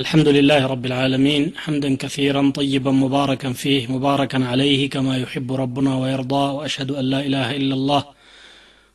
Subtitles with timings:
[0.00, 6.45] الحمد لله رب العالمين حمدا كثيرا طيبا مباركا فيه مباركا عليه كما يحب ربنا ويرضى
[6.57, 8.03] واشهد ان لا اله الا الله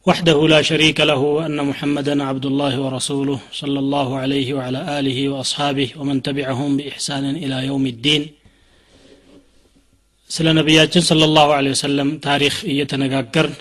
[0.07, 5.89] وحده لا شريك له وان محمدا عبد الله ورسوله صلى الله عليه وعلى اله واصحابه
[5.99, 8.23] ومن تبعهم باحسان الى يوم الدين
[10.31, 13.55] ስለ ነቢያችን صلى الله عليه وسلم ታሪክ እየተነጋገርን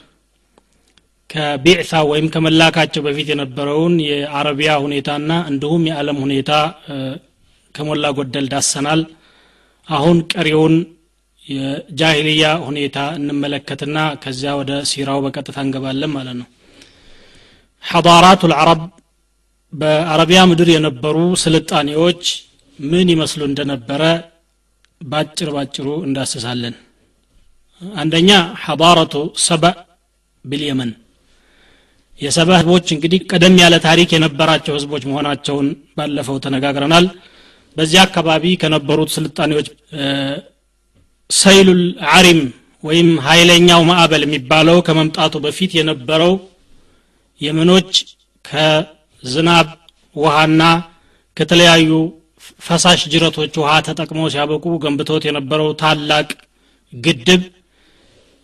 [1.30, 6.52] ከቢዕታ ወይም ከመላካቸው በፊት የነበረውን የአረቢያ ሁኔታና እንዲሁም የዓለም ሁኔታ
[7.76, 9.02] ከሞላ ጎደል ዳሰናል።
[9.88, 10.76] አሁን ቀሪውን
[11.46, 16.48] የጃሂልያ ሁኔታ እንመለከትና ከዚያ ወደ ሲራው በቀጥታ እንገባለን ማለት ነው።
[17.84, 18.82] ሐضራቱ ልዓረብ
[19.74, 22.24] በአረቢያ ምድር የነበሩ ስልጣኔዎች
[22.80, 24.04] ምን ይመስሉ እንደነበረ
[25.02, 26.76] ባጭር ባጭሩ እንዳስሳለን።
[27.98, 28.30] አንደኛ
[28.64, 29.14] ሐضረቱ
[29.46, 29.76] ሰበእ
[30.46, 30.92] ቢልየመን።
[32.20, 37.06] የሰባ ህዝቦች እንግዲህ ቀደም ያለ ታሪክ የነበራቸው ህዝቦች መሆናቸውን ባለፈው ተነጋግረናል
[37.78, 39.68] በዚያ አካባቢ ከነበሩት ስልጣኔዎች
[41.30, 41.82] ሰይሉል
[42.16, 42.40] አሪም
[42.84, 46.34] ወይም ኃይለኛው ማዕበል የሚባለው ከመምጣቱ በፊት የነበረው
[47.42, 47.92] የመኖች
[48.46, 49.68] ከዝናብ
[50.16, 50.64] ውሃና
[51.38, 51.90] ከተለያዩ
[52.62, 56.28] ፈሳሽ ጅረቶች ውሃ ተጠቅመው ሲያበቁ ገንብቶት የነበረው ታላቅ
[56.94, 57.44] ግድብ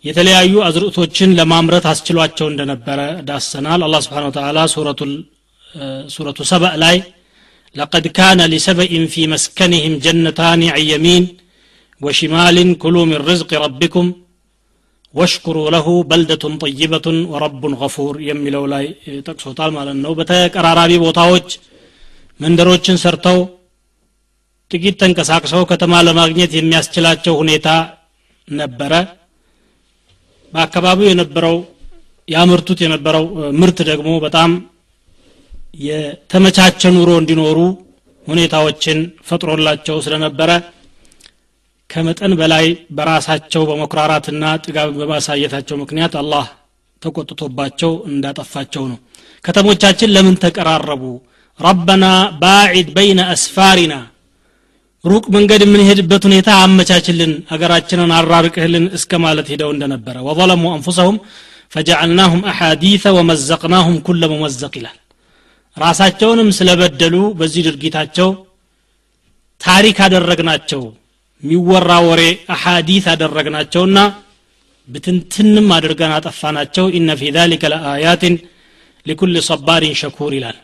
[0.04, 4.58] የተለያዩ አዝርዕቶችን ለማምረት አስችሏቸው እንደነበረ ዳሰናል። አላ ስብሓን ወተላ
[6.14, 6.96] ሱረቱ ሰበእ ላይ
[7.75, 11.23] لقد كان لسبإ في مسكنهم جنتان عن يمين
[12.01, 14.05] وشمال كلوا من رزق ربكم
[15.13, 18.85] واشكروا له بلدة طيبة ورب غفور يملو لاي
[19.27, 21.47] تقصوتال ማለት ነው በተቀራራቢ ቦታዎች
[22.39, 23.39] መንደሮችን ሰርተው
[24.71, 27.67] ጥቂት ተንቀሳቅሰው ከተማ ለማግኘት የሚያስችላቸው ሁኔታ
[28.47, 28.93] ነበረ
[30.53, 31.55] በአካባቢው የነበረው
[32.27, 33.25] ያምርቱት የነበረው
[33.61, 34.51] ምርት ደግሞ በጣም
[35.74, 37.58] የተመቻቸ ኑሮ እንዲኖሩ
[38.26, 40.50] ሁኔታዎችን ፈጥሮላቸው ስለነበረ
[41.90, 46.46] ከመጠን በላይ በራሳቸው በመኩራራትና ጥጋብ በማሳየታቸው ምክንያት አላህ
[47.02, 48.98] ተቆጥቶባቸው እንዳጠፋቸው ነው።
[49.44, 51.02] ከተሞቻችን ለምን ተቀራረቡ?
[51.60, 52.04] ረበና
[52.42, 53.94] ባዒድ በይነ አስፋሪና
[55.04, 61.16] ሩቅ መንገድ የምንሄድበት ሁኔታ አመቻችልን አገራችንን አራርቅህልን እስከ ማለት ሄደው እንደነበረ። ወظለሙ አንፉሰሁም
[61.72, 64.96] ፈጀዐልናሁም አሓዲث ወመዘቅናሁም ኩለ መመዘቅ ይላል
[65.76, 68.28] ራሳቸውንም ስለበደሉ በዚህ ድርጊታቸው
[69.60, 70.82] ታሪክ አደረግናቸው
[71.42, 72.22] የሚወራ ወሬ
[72.54, 73.98] አሐዲት አደረግናቸውና
[74.88, 78.34] ብትንትንም አድርገን አጠፋናቸው። ኢነ ፊ ዛሊከ ለአያትን
[79.06, 80.56] ሊኩል ሰባሪን ሸኩር ይላል።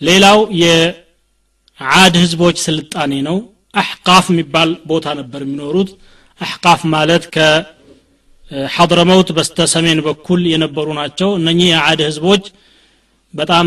[0.00, 3.36] ሌላው የዓድ ህዝቦች ስልጣኔ ነው።
[3.74, 5.90] አሕቃፍ የሚባል ቦታ ነበር የሚኖሩት።
[6.40, 12.44] አሕቃፍ ማለት ከሐድረመውት በስተ ሰሜን በኩል የነበሩ ናቸው። እነኚህ የዓድ ህዝቦች
[13.38, 13.66] በጣም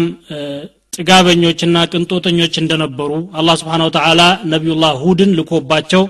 [0.96, 4.22] ጥጋበኞችና ቅንጦተኞች እንደነበሩ አላህ ስብሓን ወተላ
[4.54, 6.04] ነቢዩላህ ሁድን ልኮባቸው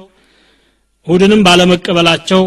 [1.07, 2.41] ሁድንም ባለመቀበላቸው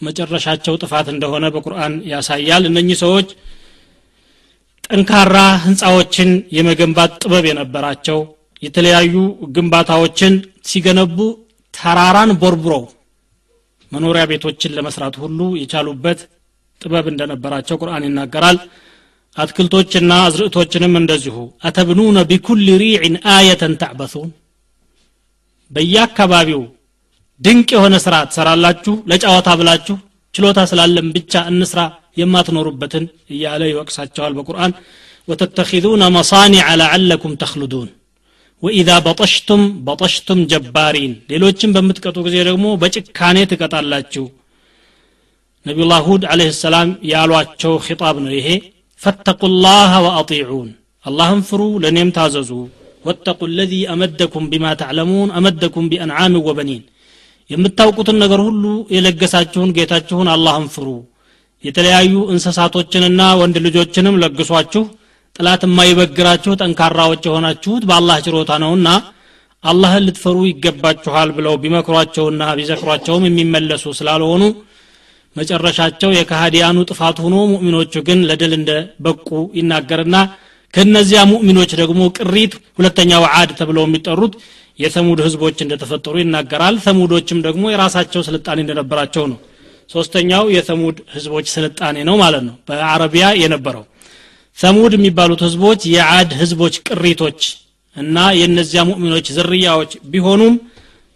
[0.00, 3.28] መጨረሻቸው ጥፋት እንደሆነ በቁርአን ያሳያል። እነኚህ ሰዎች
[4.86, 8.18] ጠንካራ ህንፃዎችን የመገንባት ጥበብ የነበራቸው
[8.62, 9.14] የተለያዩ
[9.56, 10.34] ግንባታዎችን
[10.70, 11.18] ሲገነቡ
[11.74, 12.82] ተራራን ቦርቡረው
[13.92, 16.20] መኖሪያ ቤቶችን ለመስራት ሁሉ የቻሉበት
[16.80, 18.58] ጥበብ እንደነበራቸው ቁርአን ይናገራል
[19.36, 24.30] አትክልቶችና አዝርዕቶችንም እንደዚሁ። አተብኑነ ቢኩል ሪዕን አየተን ተዕበሱን።
[25.70, 26.62] በየአካባቢው
[27.40, 29.96] ድንቅ የሆነ ስራ ትሰራላችሁ። ለጨዋታ ብላችሁ
[30.34, 31.80] ችሎታ ስላለም ብቻ እንስራ
[32.20, 33.04] የማትኖሩበትን
[33.34, 34.72] እያለ ይወቅሳቸዋል በቁርአን።
[35.28, 37.88] ወተተኪዙነ መሳኒዐ ለዓለኩም ተክልዱን
[38.62, 44.24] ወኢዛ በጠሽቱም በጠሽቱም ጀባሪን። ሌሎችን በምትቀጡ ጊዜ ደግሞ በጭካኔ ትቀጣላችሁ።
[45.66, 48.48] ነቢዩላህ ሁድ አለህ ሰላም ያሏቸው ኺጣብ ነው ይሄ
[49.02, 50.68] ፈተቁ ላህ ወአጢዑን።
[51.04, 52.50] አላህን ፍሩ ለእኔም ታዘዙ።
[53.04, 56.82] ወተቁ ለዚ አመደኩም ቢማ ተዕለሙን አመደኩም ቢአንዓም ወበኒን።
[57.50, 58.64] የምታውቁትን ነገር ሁሉ
[58.94, 60.86] የለገሳችሁን ጌታችሁን አላህን ፍሩ።
[61.64, 64.84] የተለያዩ እንስሳቶችንና ወንድ ልጆችንም ለግሷችሁ
[65.36, 68.88] ጥላት የማይበግራችሁ ጠንካራዎች የሆናችሁት በአላህ ችሮታ ነውና
[69.64, 74.42] አላህን ልትፈሩ ይገባችኋል ብለው ቢመክሯቸውና ቢዘክሯቸውም የሚመለሱ ስላልሆኑ
[75.36, 78.70] መጨረሻቸው የካሃዲያኑ ጥፋት ሆኖ ሙእሚኖቹ ግን ለድል እንደ
[79.04, 80.16] በቁ ይናገርና
[80.74, 84.34] ከነዚያ ሙእሚኖች ደግሞ ቅሪት ሁለተኛው ዓድ ተብለው የሚጠሩት
[84.78, 89.38] የሰሙድ ህዝቦች እንደተፈጠሩ ይናገራል። ሰሙዶችም ደግሞ የራሳቸው ስልጣኔ እንደነበራቸው ነው።
[89.90, 93.84] ሶስተኛው የሰሙድ ህዝቦች ስልጣኔ ነው ማለት ነው። በአረቢያ የነበረው
[94.58, 97.40] ሰሙድ የሚባሉት ህዝቦች የዓድ ህዝቦች ቅሪቶች
[97.96, 100.54] እና የእነዚያ ሙእሚኖች ዝርያዎች ቢሆኑም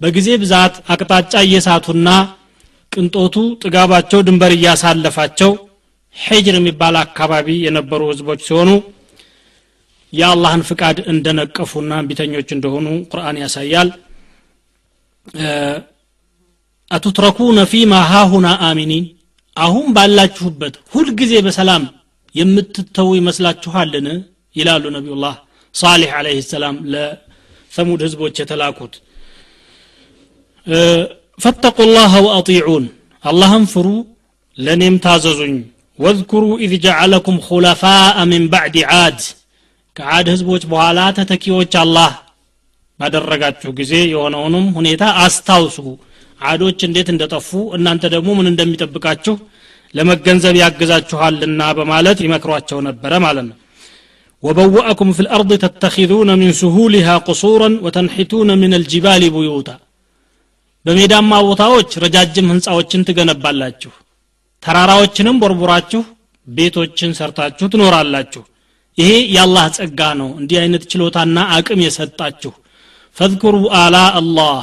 [0.00, 2.08] በጊዜ ብዛት አቅጣጫ እየሳቱና
[2.96, 5.50] ቅንጦቱ ጥጋባቸው ድንበር እያሳለፋቸው
[6.16, 8.70] ሄጅር የሚባል አካባቢ የነበሩ ህዝቦች ሲሆኑ
[10.12, 13.88] የአላህን ፍቃድ እንደነቀፉና እምቢተኞች እንደሆኑ ቁርአን ያሳያል።
[16.90, 19.04] አቱትረኩነ ፊማ ሃሁና አሚኒን
[19.56, 21.84] አሁን ባላችሁበት ሁልጊዜ በሰላም
[22.34, 24.06] የምትተዉ ይመስላችኋልን?
[24.56, 25.34] ይላሉ ነቢዩላህ
[25.74, 28.94] ሳሌሕ አለህ ሰላም ለሰሙድ ህዝቦች የተላኩት
[31.39, 32.85] ፈተቁ ላህ ወአጢዑን
[33.23, 33.87] አላህም ፍሩ
[34.57, 35.55] ለእኔም ታዘዙኝ
[35.99, 39.19] ወዝኩሩ ኢዝ ጀዓለኩም ሁለፋአ ምን ባዕድ ዓድ
[39.95, 42.11] ከዓድ ህዝቦች በኋላ ተተኪዎች አላህ
[42.99, 45.77] ባደረጋችሁ ጊዜ የሆነውንም ሁኔታ አስታውሱ
[46.41, 49.35] አዶች እንዴት እንደጠፉ እናንተ ደግሞ ምን እንደሚጠብቃችሁ
[49.95, 53.57] ለመገንዘብ ያግዛችኋልና በማለት ይመክሯቸው ነበረ ማለት ነው
[54.43, 59.75] وبوأكم في الأرض تتخذون من سهولها قصورا وتنحتون من الجبال بيوتا
[60.86, 63.92] በሜዳማ ቦታዎች ረጃጅም ህንፃዎችን ትገነባላችሁ።
[64.62, 66.02] ተራራዎችንም ቦርቡራችሁ
[66.46, 68.42] ቤቶችን ሰርታችሁ ትኖራላችሁ።
[68.98, 72.52] ይሄ የአላህ ጸጋ ነው። እንዲህ አይነት ችሎታና አቅም የሰጣችሁ።
[73.16, 74.62] ፈذكሩ አላ አላህ።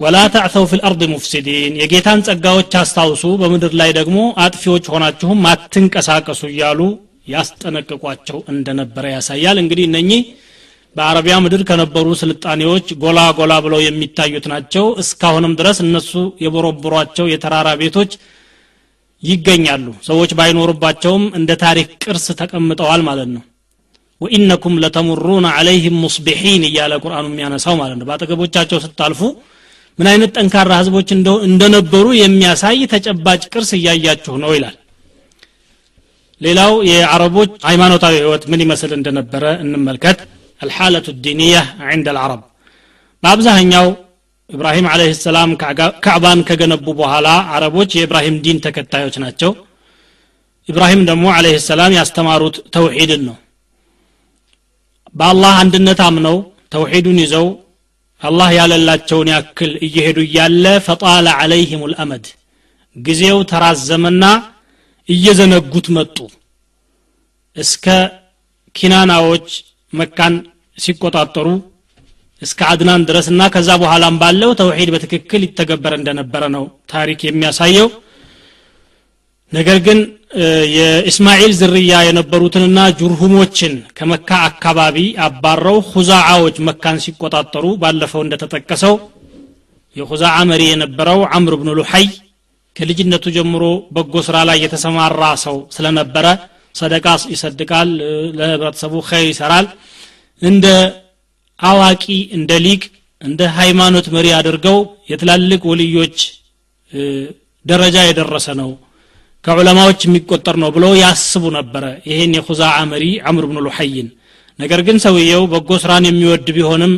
[0.00, 6.80] ወላ ተዕተው ፊ ልአርድ ሙፍሲዲን። የጌታን ጸጋዎች አስታውሱ። በምድር ላይ ደግሞ አጥፊዎች ሆናችሁም አትንቀሳቀሱ እያሉ
[7.28, 10.22] ያስጠነቅቋቸው እንደነበረ ያሳያል። እንግዲህ እነኚህ
[10.96, 16.10] በአረቢያ ምድር ከነበሩ ስልጣኔዎች ጎላ ጎላ ብለው የሚታዩት ናቸው። እስካሁንም ድረስ እነሱ
[16.44, 18.12] የቦረቦሯቸው የተራራ ቤቶች
[19.22, 23.42] ይገኛሉ። ሰዎች ባይኖሩባቸውም እንደ ታሪክ ቅርስ ተቀምጠዋል ማለት ነው።
[24.20, 29.20] ወኢነኩም ለተሙሩነ አለይህም ሙስቢሒን እያለ ቁርአኑ የሚያነሳው ማለት ነው። በአጠገቦቻቸው ስታልፉ
[29.98, 31.08] ምን አይነት ጠንካራ ህዝቦች
[31.48, 34.76] እንደነበሩ የሚያሳይ ተጨባጭ ቅርስ እያያችሁ ነው ይላል።
[36.40, 40.20] ሌላው የአረቦች ሃይማኖታዊ ህይወት ምን ይመስል እንደነበረ እንመልከት
[40.61, 42.41] الحالة الدينية عند العرب
[43.23, 43.87] በአብዛኛው
[44.49, 45.49] ኢብራሂም አለህ ሰላም
[46.05, 49.51] ካዕባን ከገነቡ በኋላ አረቦች የኢብራሂም ዲን ተከታዮች ናቸው
[50.67, 53.37] ኢብራሂም ደግሞ አለህ ሰላም ያስተማሩት ተውሒድን ነው
[55.15, 56.37] በአላህ አንድነት አምነው
[56.73, 57.47] ተውሒዱን ይዘው
[58.21, 62.25] አላህ ያለላቸውን ያክል እየሄዱ እያለ ፈጣለ አለይህም ልአመድ
[62.95, 64.23] ጊዜው ተራዘመና
[65.09, 66.17] እየዘነጉት መጡ
[67.57, 67.85] እስከ
[68.75, 69.49] ኪናናዎች
[69.93, 70.35] መካን
[70.78, 71.48] ሲቆጣጠሩ
[72.42, 77.88] እስከ አድናን ድረስና ከዛ በኋላም ባለው ተውሂድ በትክክል ይተገበር እንደነበረ ነው ታሪክ የሚያሳየው።
[79.52, 79.98] ነገር ግን
[80.76, 84.96] የእስማኤል ዝርያ የነበሩትንና ጁርሁሞችን ከመካ አካባቢ
[85.26, 88.94] አባረው ሁዛዓዎች መካን ሲቆጣጠሩ ባለፈው እንደተጠቀሰው
[89.96, 92.06] የሁዛዓ መሪ የነበረው አምር ብኑ ሉሐይ
[92.76, 93.64] ከልጅነቱ ጀምሮ
[93.96, 96.26] በጎ ስራ ላይ የተሰማራ ሰው ስለነበረ
[96.74, 97.88] ሰደቃ ይሰድቃል
[98.38, 99.66] ለህብረተሰቡ ኸይር ይሰራል
[100.42, 100.66] እንደ
[101.60, 102.04] አዋቂ
[102.36, 102.82] እንደ ሊቅ
[103.22, 104.78] እንደ ሃይማኖት መሪ አድርገው
[105.10, 106.16] የትላልቅ ወልዮች
[107.64, 108.70] ደረጃ የደረሰ ነው
[109.44, 114.08] ከዑለማዎች የሚቆጠር ነው ብለው ያስቡ ነበረ። ይሄን የኹዛዓ መሪ አምር ብኑ ሉሐይን።
[114.58, 116.92] ነገር ግን ሰውየው በጎ ስራን የሚወድ ቢሆንም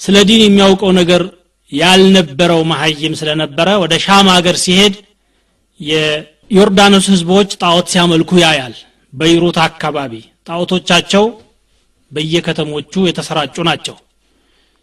[0.00, 1.22] ስለ ዲን የሚያውቀው ነገር
[1.72, 4.94] ያልነበረው መሀይም ስለነበረ ወደ ሻም ሀገር ሲሄድ
[5.80, 8.74] የዮርዳኖስ ህዝቦች ጣዖት ሲያመልኩ ያያል።
[9.12, 10.12] በይሩት አካባቢ
[10.48, 11.24] ጣዖቶቻቸው
[12.12, 13.96] በየከተሞቹ የተሰራጩ ናቸው።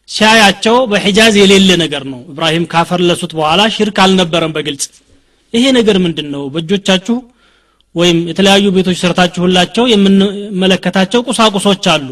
[0.10, 4.86] ሲያያቸው በሒጃዝ የሌለ ነገር ነው። ኢብራሂም ካፈርለሱት በኋላ ሽርክ አልነበረም በግልጽ።
[5.54, 7.18] ይሄ ነገር ምንድን ነው በእጆቻችሁ
[7.96, 12.08] ወይም የተለያዩ ቤቶች ሰርታችሁላቸው የምንመለከታቸው ቁሳቁሶች አሉ።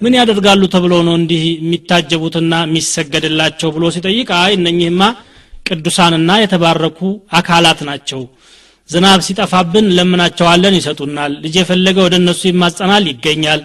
[0.00, 5.02] ምን ያደርጋሉ ተብሎ ነው እንዲህ የሚታጀቡትና የሚሰገድላቸው ብሎ ሲጠይቅ አይ እነኚህማ
[5.66, 7.00] ቅዱሳንና የተባረኩ
[7.38, 8.22] አካላት ናቸው።
[8.90, 13.60] ዝናብ ሲጠፋብን ለምናቸዋለን ይሰጡናል። ልጅ የፈለገ ወደ እነሱ ይማጸናል ይገኛል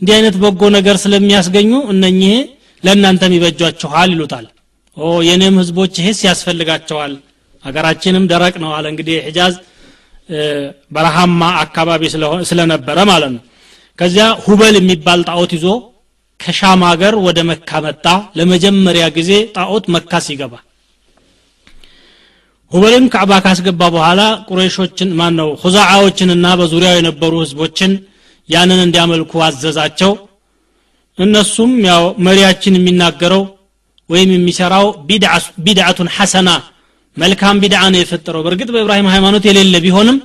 [0.00, 2.34] እንዲህ አይነት በጎ ነገር ስለሚያስገኙ እነኚህ
[2.82, 4.46] ለእናንተም ይበጇችኋል ይሉታል።
[4.96, 7.12] ኦ የኔም ህዝቦች ይሄስ ያስፈልጋቸዋል።
[7.64, 9.54] ሀገራችንም ደረቅ ነው አለ እንግዲህ ሒጃዝ
[10.94, 12.02] በረሃማ አካባቢ
[12.50, 13.42] ስለነበረ ማለት ነው።
[13.98, 15.66] ከዚያ ሁበል የሚባል ጣዖት ይዞ
[16.40, 18.04] ከሻም ሀገር ወደ መካ መጣ።
[18.38, 20.54] ለመጀመሪያ ጊዜ ጣዖት መካ ሲገባ
[22.72, 27.92] ሁበልን ካዕባ ካስገባ በኋላ ቁረይሾችን ማን ነው ሁዛዓዎችንና በዙሪያው የነበሩ ህዝቦችን
[28.48, 30.12] ያንን እንዲያመልኩ አዘዛቸው።
[31.18, 33.42] እነሱም ያው መሪያችን የሚናገረው
[34.10, 34.86] ወይም የሚሰራው
[35.66, 36.48] ቢድዓቱን ሐሰና
[37.16, 40.18] መልካም ቢድዓ ነው የፈጠረው። በእርግጥ በኢብራሂም ሃይማኖት የሌለ ቢሆንም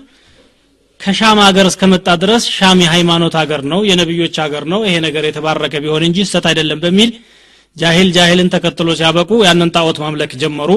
[1.00, 6.04] ከሻም ሀገር እስከመጣ ድረስ ሻም የሃይማኖት ሀገር ነው የነቢዮች ሀገር ነው። ይሄ ነገር የተባረከ ቢሆን
[6.08, 7.12] እንጂ ስተት አይደለም በሚል
[7.78, 10.72] ጃሂል ጃሂልን ተከትሎ ሲያበቁ ያንን ጣዖት ማምለክ ጀመሩ።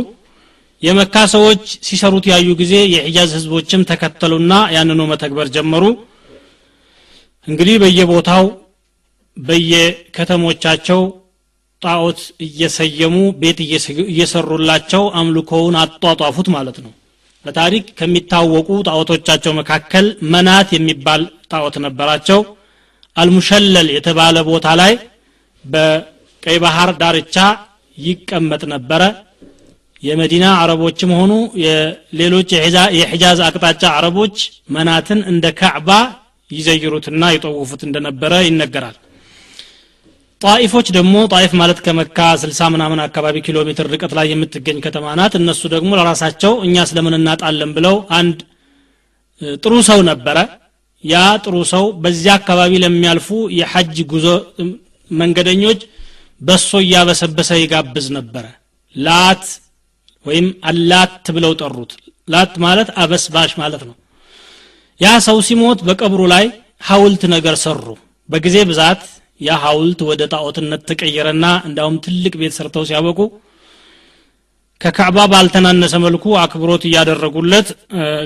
[0.83, 5.85] የመካ ሰዎች ሲሰሩት ያዩ ጊዜ የሒጃዝ ህዝቦችም ተከተሉና ያንኑ መተግበር ጀመሩ
[7.49, 8.45] እንግዲህ በየቦታው
[9.37, 11.01] በየከተሞቻቸው
[11.83, 13.59] ጣዖት እየሰየሙ ቤት
[14.11, 16.93] እየሰሩላቸው አምልኮውን አጧጧፉት ማለት ነው።
[17.45, 21.23] በታሪክ ከሚታወቁ ጣዖቶቻቸው መካከል መናት የሚባል
[21.53, 22.41] ጣዖት ነበራቸው።
[23.17, 24.93] አልሙሸለል የተባለ ቦታ ላይ
[25.65, 27.37] በቀይ ባህር ዳርቻ
[27.99, 29.03] ይቀመጥ ነበረ።
[30.03, 31.33] የመዲና አረቦችም ሆኑ
[31.65, 32.49] የሌሎች
[32.99, 34.37] የሒጃዝ አቅጣጫ አረቦች
[34.77, 35.91] መናትን እንደ ካዕባ
[36.51, 38.97] ይዘይሩትና ይጠውፉት እንደነበረ ይነገራል።
[40.41, 45.35] ጣኢፎች ደግሞ ጣኢፍ ማለት ከመካ 60 ምናምን አካባቢ ኪሎ ሜትር ርቀት ላይ የምትገኝ ከተማ ናት።
[45.41, 48.39] እነሱ ደግሞ ለራሳቸው እኛ ስለምን እናጣለን ብለው አንድ
[49.63, 50.37] ጥሩ ሰው ነበረ።
[51.05, 54.27] ያ ጥሩ ሰው በዚያ አካባቢ ለሚያልፉ የሐጅ ጉዞ
[55.11, 55.81] መንገደኞች
[56.41, 58.45] በሶ እያበሰበሰ ይጋብዝ ነበረ።
[58.97, 59.45] ላት
[60.27, 61.93] ወይም አላት ብለው ጠሩት።
[62.29, 63.95] ላት ማለት አበስባሽ ማለት ነው
[65.00, 66.46] ያ ሰው ሲሞት በቀብሩ ላይ
[66.90, 67.86] ሐውልት ነገር ሰሩ
[68.30, 69.02] በጊዜ ብዛት
[69.42, 73.20] ያ ሐውልት ወደ ጣዖትነት ተቀየረና እንዳውም ትልቅ ቤት ሰርተው ሲያበቁ
[74.82, 77.70] ከካዕባ ባልተናነሰ መልኩ አክብሮት እያደረጉለት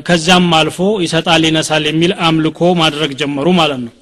[0.07, 3.93] ከዚያም አልፎ ይሰጣል ይነሳል የሚል አምልኮ ማድረግ ጀመሩ ማለት ነው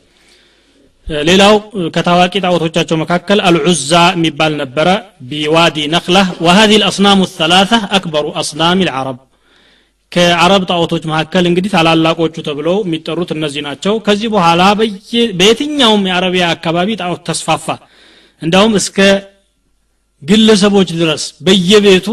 [1.30, 1.54] ሌላው
[1.96, 4.88] ከታዋቂ ጣዖቶቻቸው መካከል አልዑዛ የሚባል ነበረ
[5.30, 9.18] ቢዋዲ ነክላህ وهذه الأصنام الثلاثة أكبر أصنام العرب
[10.17, 14.63] ከአረብ ጣዖቶች መካከል እንግዲህ ታላላቆቹ ተብለው የሚጠሩት እነዚህ ናቸው። ከዚህ በኋላ
[15.39, 17.67] በየትኛውም የአረቢያ አካባቢ ጣዖት ተስፋፋ።
[18.43, 18.99] እንዳውም እስከ
[20.23, 22.09] ግለሰቦች ድረስ በየቤቱ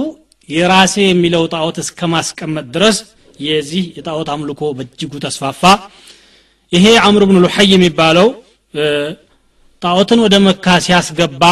[0.50, 2.98] የራሴ የሚለው ጣዖት እስከ ማስቀመጥ ድረስ
[3.40, 5.62] የዚህ የጣዖት አምልኮ በእጅጉ ተስፋፋ።
[6.72, 8.28] ይሄ አምር ብን ሉሐይ የሚባለው
[9.82, 11.44] ጣዖትን ወደ መካ ሲያስገባ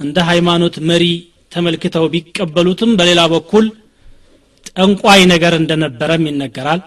[0.00, 1.04] እንደ ሃይማኖት መሪ
[1.52, 3.66] ተመልክተው ቢቀበሉትም በሌላ በኩል
[4.76, 6.80] ጠንቋይ ነገር እንደነበረም ይነገራል።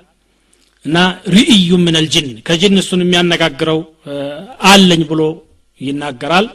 [0.86, 0.98] እና
[1.34, 3.79] ርእዩ ምን አልጅን ከጅን እሱን የሚያነጋግረው
[4.69, 5.22] አለኝ ብሎ
[5.81, 6.46] ይናገራል።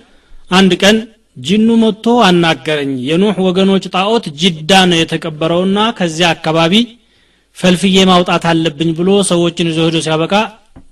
[0.51, 0.97] አንድ ቀን
[1.37, 6.75] ጅኑ መጥቶ አናገረኝ የኑህ ወገኖች ጣዖት ጅዳ ነው የተቀበረውና ከዚያ አካባቢ
[7.57, 10.35] ፈልፍዬ ማውጣት አለብኝ ብሎ ሰዎችን ይዞ ሄዶ ሲያበቃ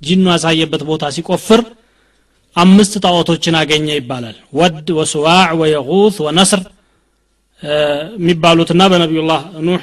[0.02, 1.60] ጅኑ ያሳየበት ቦታ ሲቆፍር
[2.56, 6.60] አምስት ጣዖቶችን አገኘ ይባላል። ወድ ወስዋዕ ወየጉት ወነስር
[8.16, 9.82] የሚባሉትና በነቢዩላህ ኑህ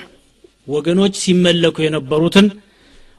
[0.69, 2.47] ወገኖች ሲመለኩ የነበሩትን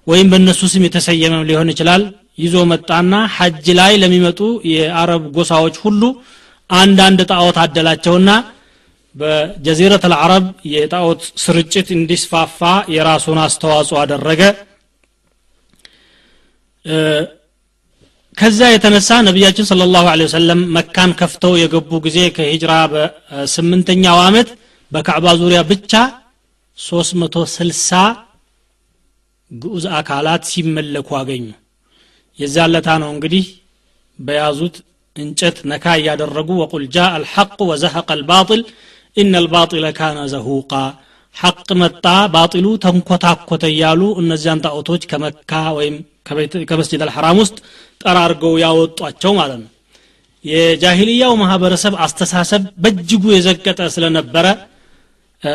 [0.07, 2.03] ወይም በእነሱ ስም የተሰየመ ሊሆን ይችላል
[2.43, 4.41] ይዞ መጣና ሐጅ ላይ ለሚመጡ
[4.73, 6.03] የአረብ ጎሳዎች ሁሉ
[6.71, 8.31] አንዳንድ ጣዖት አደላቸውና
[9.15, 12.61] በጀዚረት አልዓረብ የጣዖት ስርጭት እንዲስፋፋ
[12.95, 14.43] የራሱን አስተዋጽኦ አደረገ።
[18.39, 24.49] ከዛ የተነሳ ነቢያችን ስለ ላሁ ወሰለም መካን ከፍተው የገቡ ጊዜ ከሂጅራ በስምንተኛው ዓመት
[24.93, 25.93] በካዕባ ዙሪያ ብቻ
[26.79, 28.03] 360
[29.51, 31.47] ግዑዝ አካላት ሲመለኩ አገኙ።
[32.39, 33.47] የዛለታ ነው እንግዲህ
[34.19, 34.77] በያዙት
[35.17, 38.63] እንጨት ነካ እያደረጉ ወቁል ጃ አልሐቅ ወዘሐቀ አልባጢል
[39.17, 40.73] ኢነ አልባጢለ ካነ ዘሁቃ።
[41.37, 45.97] ሐቅ መጣ ባጢሉ ተንኮታኮተ እያሉ እነዚያን ጣዖቶች ከመካ ወይም
[46.71, 47.57] ከመስጅድ አልሐራም ውስጥ
[48.03, 49.71] ጠራርገው ያወጧቸው ማለት ነው።
[50.45, 54.47] የጃሂልያው ማህበረሰብ አስተሳሰብ በእጅጉ የዘቀጠ ስለነበረ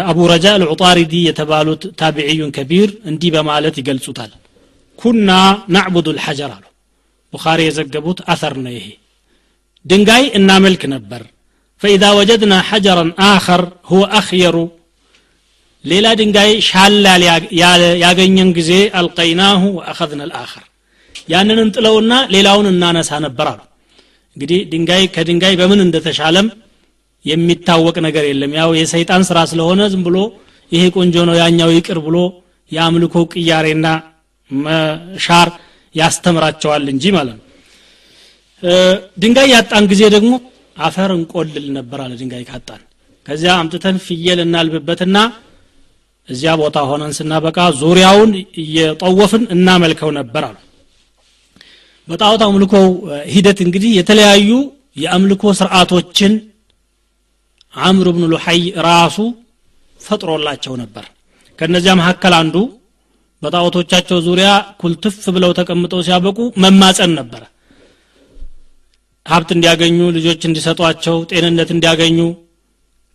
[0.05, 4.31] አቡ ረጃ አልዑጣሪዲ የተባሉት ታቢዕዩን ከቢር እንዲህ በማለት ይገልጹታል።
[4.99, 5.29] ኩና
[5.75, 6.63] ናዕቡዱ ልሐጀር አሉ።
[7.33, 8.87] ቡኻሪ የዘገቡት አተር ነው ይሄ።
[9.85, 11.21] ድንጋይ እናመልክ ነበር።
[11.81, 14.57] ፈኢዛ ወጀድና ሐጀረን አኸር ሁወ አኽየሩ
[15.85, 17.05] ሌላ ድንጋይ ሻላ
[18.03, 20.63] ያገኘን ጊዜ አልቀይናሁ ወአኸዝነ ልአኸር
[21.29, 23.61] ያንን እንጥለውና ሌላውን እናነሳ ነበር አሉ።
[24.37, 26.47] እንግዲህ ድንጋይ ከድንጋይ በምን እንደተሻለም
[27.25, 30.17] የሚታወቅ ነገር የለም። ያው የሰይጣን ስራ ስለሆነ ዝም ብሎ
[30.71, 32.17] ይሄ ቆንጆ ነው ያኛው ይቅር ብሎ
[32.71, 33.87] የአምልኮ ቅያሬና
[34.51, 35.49] መሻር
[35.95, 37.43] ያስተምራቸዋል እንጂ ማለት ነው።
[39.21, 40.31] ድንጋይ ያጣን ጊዜ ደግሞ
[40.77, 42.81] አፈር እንቆልል ነበር አለ ድንጋይ ካጣን።
[43.25, 45.17] ከዚያ አምጥተን ፍየል እናልብበትና
[46.27, 50.55] እዚያ ቦታ ሆነን ስናበቃ ዙሪያውን እየጠወፍን እናመልከው ነበር አሉ።
[52.07, 52.87] በጣዖት አምልኮው
[53.33, 54.49] ሂደት እንግዲህ የተለያዩ
[54.97, 56.33] የአምልኮ ስርዓቶችን
[57.75, 59.17] አምር ብኑ ሉሐይ ራሱ
[60.01, 61.05] ፈጥሮላቸው ነበር።
[61.59, 62.55] ከነዚያ መካከል አንዱ
[63.41, 64.49] በጣዖቶቻቸው ዙሪያ
[64.81, 67.43] ኩልትፍ ብለው ተቀምጠው ሲያበቁ መማፀን ነበረ
[69.25, 72.17] ሀብት እንዲያገኙ ልጆች እንዲሰጧቸው ጤንነት እንዲያገኙ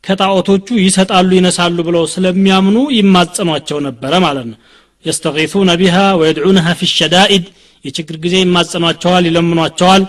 [0.05, 4.59] ከጣዖቶቹ ይሰጣሉ ይነሳሉ ብለው ስለሚያምኑ ይማጸኗቸው ነበረ ማለት ነው።
[5.05, 7.45] የስተፊፉነ ቢሃ ወየድዑነሃ ፊ ሸዳኢድ
[7.85, 10.03] የችግር ጊዜ ይማጸኗቸዋል ይለምኗቸዋል።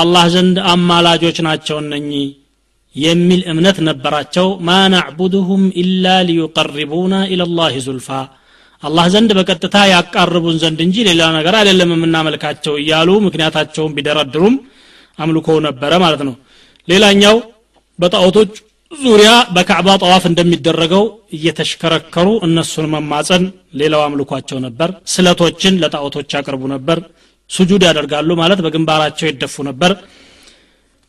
[0.00, 2.26] አላህ ዘንድ አማላጆች ናቸው እነኚህ
[2.96, 8.08] የሚል እምነት ነበራቸው። ማ ናዕቡድሁም ኢላ ሊዩቀርቡና ኢለላህ ዙልፋ
[8.82, 14.54] አላህ ዘንድ በቀጥታ ያቃርቡን ዘንድ እንጂ ሌላ ነገር አይደለም የምናመልካቸው እያሉ ምክንያታቸውን ቢደረድሩም
[15.18, 16.34] አምልኮው ነበረ ማለት ነው።
[16.88, 17.36] ሌላኛው
[17.98, 18.52] በጣዖቶች
[18.92, 21.04] ዙሪያ በካዕባ ጠዋፍ እንደሚደረገው
[21.36, 23.44] እየተሽከረከሩ እነሱን መማፀን
[23.80, 26.98] ሌላው አምልኳቸው ነበር። ስለቶችን ለጣዖቶች ያቀርቡ ነበር።
[27.50, 29.92] ሱጁድ ያደርጋሉ ማለት በግንባራቸው ይደፉ ነበር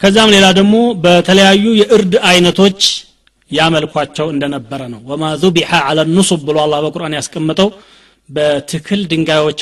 [0.03, 2.79] ከዛም ሌላ ደግሞ በተለያዩ የእርድ አይነቶች
[3.51, 7.69] ያመልኳቸው እንደነበረ ነው። ወማ ዙቢሐ አለ ኑሱብ ብሎ አላ በቁርአን ያስቀመጠው
[8.29, 9.61] በትክል ድንጋዮች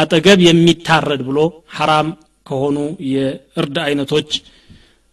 [0.00, 1.38] አጠገብ የሚታረድ ብሎ
[1.76, 2.08] ሐራም
[2.46, 2.76] ከሆኑ
[3.12, 4.30] የእርድ አይነቶች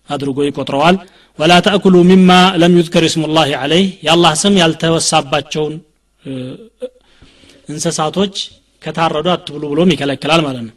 [0.10, 0.96] አድርጎ ይቆጥረዋል።
[1.40, 2.32] ወላ ተእኩሉ ሚማ
[2.62, 5.76] ለም ዩዝከር ስሙላህ አለይህ የአላህ ስም ያልተወሳባቸውን
[7.70, 8.36] እንስሳቶች
[8.82, 10.76] ከታረዱ አትብሉ ብሎም ይከለክላል ማለት ነው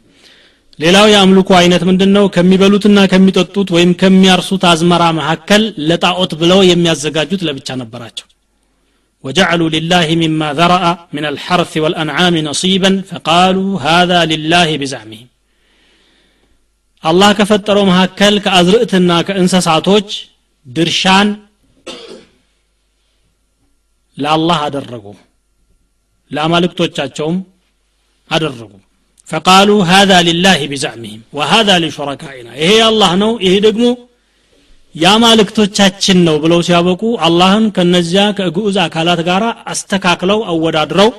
[0.78, 7.68] ሌላው የአምልኮ አይነት ምንድን ነው ከሚበሉትና ከሚጠጡት ወይም ከሚያርሱት አዝመራ መካከል ለጣዖት ብለው የሚያዘጋጁት ለብቻ
[7.82, 8.26] ነበራቸው
[9.24, 10.84] وجعلوا لله مما ذرأ
[11.16, 15.28] من الحرث والأنعام نصيبا فقالوا هذا لله بزعمهم
[17.04, 20.06] الله كفتروا مهكل كأزرئتنا كإنسساتوج
[20.66, 21.26] درشان
[24.16, 25.06] ለአላህ አደረጉ
[26.30, 27.36] ለአማልክቶቻቸውም
[28.30, 28.72] አደረጉ
[29.29, 33.85] ፈቃሉ ሀዛ ሊላህ ቢዛዕምህም ወሀዛ ሊሹረካኢና ይሄ አላህ ነው ይሄ ደግሞ
[34.95, 41.09] የአማልክቶቻችን ነው ብለው ሲያበቁ አላህን ከነዚያ ከግዑዝ አካላት ጋር አስተካክለው አወዳድረው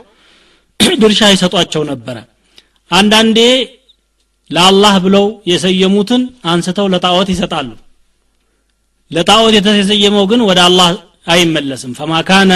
[1.02, 2.16] ድርሻ ይሰጧቸው ነበረ።
[2.90, 3.38] አንዳንዴ
[4.50, 7.68] ለአላህ ብለው የሰየሙትን አንስተው ለጣዖት ይሰጣሉ።
[9.10, 10.88] ለጣዖት የተሰየመው ግን ወደ አላህ
[11.26, 12.52] አይመለስም። ፈማ ካነ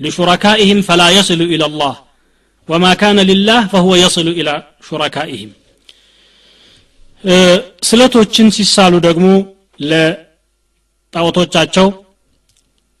[0.00, 1.94] لشركائهم ፈላ የስሉ إلى الله
[2.68, 4.50] ወማ ካነ ሊላህ ፈሁወ የስሉ ኢላ
[4.86, 5.52] ሹረካኢህም።
[7.88, 9.26] ስለቶችን ሲሳሉ ደግሞ
[9.90, 11.86] ለጣዖቶቻቸው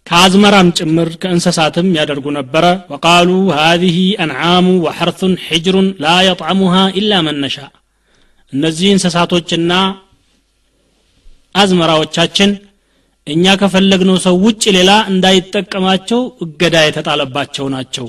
[0.06, 7.56] ከአዝመራም ጭምር ከእንስሳትም ያደርጉ ነበረ። ወቃሉ ሃዚህ አንዓሙ ወሐርቱን ሕጅሩን ላ የጥዕሙሃ ኢላ መነሻ
[8.52, 9.72] እነዚህ እንስሳቶችና
[11.54, 12.50] አዝመራዎቻችን
[13.26, 18.06] እኛ ከፈለግነው ሰው ውጭ ሌላ እንዳይጠቀማቸው እገዳ የተጣለባቸው ናቸው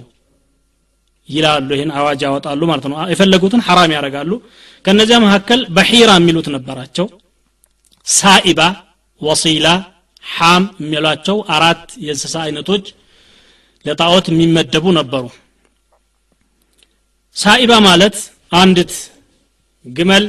[1.30, 4.32] ይላሉ ይህን አዋጅ ያወጣሉ ማለት ነው። የፈለጉትን ሐራም ያደርጋሉ።
[4.86, 7.08] ከነዚያ መካከል በሒራ የሚሉት ነበራቸው።
[8.08, 8.62] ሳኢባ
[9.22, 9.68] ወሲላ
[10.24, 12.86] ሓም የሚሏቸው አራት የእንስሳ አይነቶች
[13.86, 15.26] ለጣዖት የሚመደቡ ነበሩ።
[17.36, 18.16] ሳኢባ ማለት
[18.54, 18.94] አንዲት
[19.86, 20.26] ግመል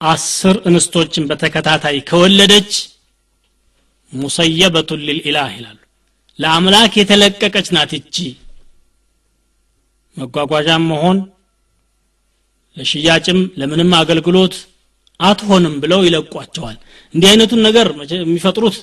[0.00, 2.72] አስር እንስቶችን በተከታታይ ከወለደች
[4.12, 5.78] ሙሰየበቱን ሊልኢላህ ይላሉ።
[6.38, 8.16] ለአምላክ የተለቀቀች ናት እቺ
[10.16, 11.18] መጓጓዣም መሆን
[12.76, 14.54] ለሽያጭም ለምንም አገልግሎት
[15.20, 16.76] አትሆንም ብለው ይለቋቸዋል።
[17.14, 17.86] እንዲህ አይነቱን ነገር
[18.18, 18.76] የሚፈጥሩት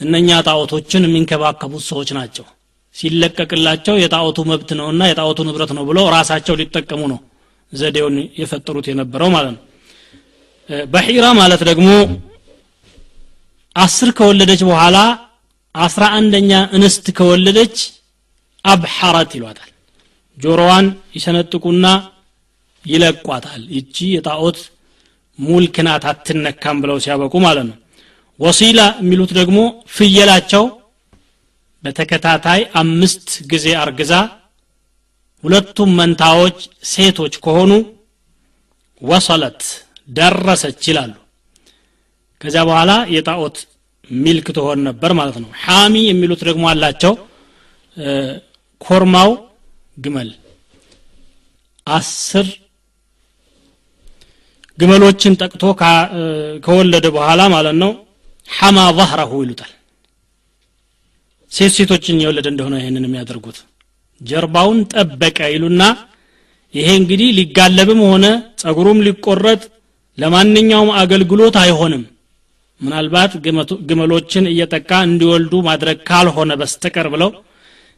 [0.00, 2.46] እነኛ ጣዖቶችን የሚንከባከቡት ሰዎች ናቸው።
[2.94, 7.18] ሲለቀቅላቸው የጣዖቱ መብት ነውና የጣዖቱ ንብረት ነው ብለው ራሳቸው ሊጠቀሙ ነው
[7.72, 9.62] ዘዴውን የፈጠሩት የነበረው ማለት ነው።
[10.88, 11.88] በሒራ ማለት ደግሞ
[13.76, 14.96] አስር ከወለደች በኋላ
[15.74, 17.76] አስራ አንደኛ እንስት ከወለደች
[18.64, 19.70] አብሐረት ይሏታል
[20.38, 21.86] ጆሮዋን ይሰነጥቁና
[22.84, 24.58] ይለቋታል። ይቺ የጣዖት
[25.38, 27.76] ሙልክ ናት አትነካም ብለው ሲያበቁ ማለት ነው።
[28.40, 29.58] ወሲላ የሚሉት ደግሞ
[29.96, 30.64] ፍየላቸው
[31.84, 34.12] በተከታታይ አምስት ጊዜ አርግዛ
[35.44, 36.58] ሁለቱም መንታዎች
[36.90, 37.72] ሴቶች ከሆኑ
[39.02, 39.62] ወሰለት
[40.08, 41.12] ደረሰች ይላሉ።
[42.40, 43.56] ከዚያ በኋላ የጣዖት
[44.10, 47.12] ሚልክ ትሆን ነበር ማለት ነው። ሐሚ የሚሉት ደግሞ አላቸው።
[48.80, 49.30] ኮርማው
[49.97, 50.29] ግመል
[51.87, 52.47] አስር
[54.77, 55.63] ግመሎችን ጠቅቶ
[56.65, 57.91] ከወለደ በኋላ ማለት ነው
[58.49, 59.71] ሐማ ظهره ይሉታል
[61.51, 63.57] ሴት ሴቶችን የወለደ እንደሆነ ይህንን የሚያደርጉት
[64.21, 65.83] ጀርባውን ጠበቀ ይሉና
[66.73, 68.25] ይሄ እንግዲህ ሊጋለብም ሆነ
[68.61, 69.61] ጸጉሩም ሊቆረጥ
[70.17, 72.03] ለማንኛውም አገልግሎት አይሆንም
[72.81, 73.31] ምናልባት
[73.89, 77.31] ግመሎችን እየጠቃ እንዲወልዱ ማድረግ ካልሆነ በስተቀር ብለው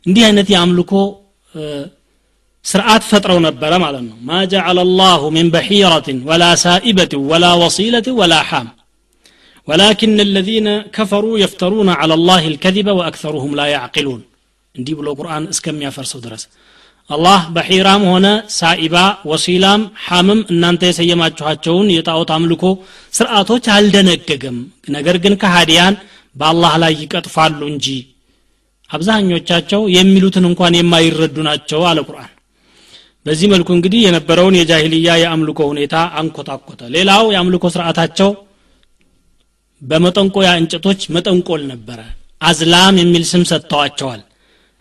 [0.05, 0.93] እንዲህ አይነት የአምልኮ
[2.65, 8.35] ስርዓት ፈጥረው ነበረ ማለት ነው ማ ጀዓለ ላሁ ምን በሒረትን ወላ ሳኢበትን ወላ ወሲለት ወላ
[8.51, 8.69] ሓም
[9.67, 14.21] ولكن الذين كفروا يفترون على الله الكذب وأكثرهم لا يعقلون
[14.75, 16.43] እንዲህ ብሎ ቁርአን እስከሚያፈርሰው ድረስ
[17.09, 18.27] አላህ በሒራም ሆነ
[18.59, 18.95] ሳኢባ
[19.31, 22.63] ወሲላም ሐምም እናንተ የሰየማችኋቸውን የጣዖት አምልኮ
[23.17, 24.57] ስርዓቶች አልደነገገም
[24.95, 25.95] ነገር ግን ከሃዲያን
[26.35, 27.87] በአላህ ላይ ይቀጥፋሉ እንጂ
[28.90, 32.32] አብዛኞቻቸው የሚሉትን እንኳን የማይረዱ ናቸው አለ ቁርአን።
[33.26, 38.30] በዚህ መልኩ እንግዲህ የነበረውን የጃሂልያ የአምልኮ ሁኔታ አንኮታኮተ። ሌላው የአምልኮ ስርዓታቸው
[39.82, 42.00] በመጠንቆያ እንጨቶች መጠንቆል ነበረ።
[42.42, 44.20] አዝላም የሚል ስም ሰጥተዋቸዋል።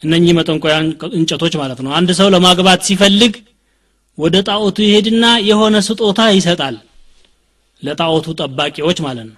[0.01, 0.75] እነኚህ መጠንቆያ
[1.19, 3.33] እንጨቶች ማለት ነው። አንድ ሰው ለማግባት ሲፈልግ
[4.17, 6.75] ወደ ጣዖቱ ይሄድና የሆነ ስጦታ ይሰጣል።
[7.81, 9.37] ለጣዖቱ ጠባቂዎች ማለት ነው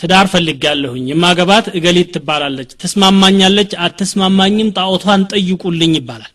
[0.00, 6.32] ትዳር ፈልጋለሁኝ የማገባት እገሊት ትባላለች። ትስማማኛለች አትስማማኝም ጣዖቷን ጠይቁልኝ ይባላል።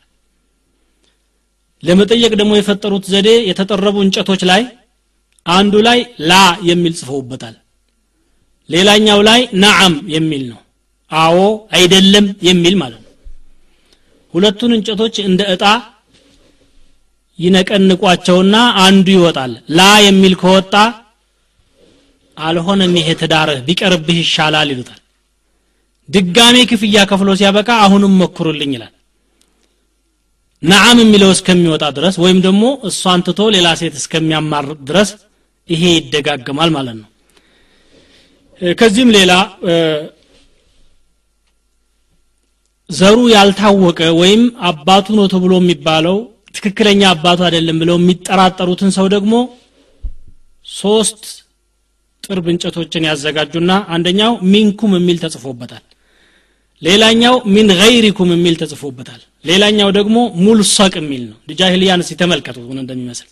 [1.83, 4.61] ለመጠየቅ ደግሞ የፈጠሩት ዘዴ የተጠረቡ እንጨቶች ላይ
[5.45, 5.99] አንዱ ላይ
[6.29, 6.33] ላ
[6.69, 7.55] የሚል ጽፈውበታል።
[8.69, 10.59] ሌላኛው ላይ ናዓም የሚል ነው።
[11.11, 11.35] አዎ
[11.77, 13.11] አይደለም የሚል ማለት ነው።
[14.33, 15.63] ሁለቱን እንጨቶች እንደ እጣ
[17.39, 20.73] ይነቀንቋቸውና አንዱ ይወጣል። ላ የሚል ከወጣ
[22.37, 25.01] አልሆነም ይሄ ትዳርህ ቢቀርብህ ይሻላል ይሉታል።
[26.09, 28.91] ድጋሜ ክፍያ ከፍሎ ሲያበቃ አሁንም ሞክሩልኝ ይላል።
[30.63, 35.09] ነዓም የሚለው እስከሚወጣ ድረስ ወይም ደግሞ እሷን ትቶ ሌላ ሴት እስከሚያማር ድረስ
[35.69, 37.09] ይሄ ይደጋገማል ማለት ነው።
[38.77, 39.31] ከዚህም ሌላ
[42.89, 46.17] ዘሩ ያልታወቀ ወይም አባቱ ነው ተብሎ የሚባለው
[46.55, 49.33] ትክክለኛ አባቱ አይደለም ብለው የሚጠራጠሩትን ሰው ደግሞ
[50.65, 51.23] ሶስት
[52.25, 55.83] ጥርብ እንጨቶችን ያዘጋጁና አንደኛው ሚንኩም የሚል ተጽፎበታል።
[56.81, 63.29] ሌላኛው ሚን ገይሪኩም የሚል ተጽፎበታል። ሌላኛው ደግሞ ሙልሰቅ የሚል ነው። ጃሂልያን ሲተመልከቱ ምን እንደሚመስል።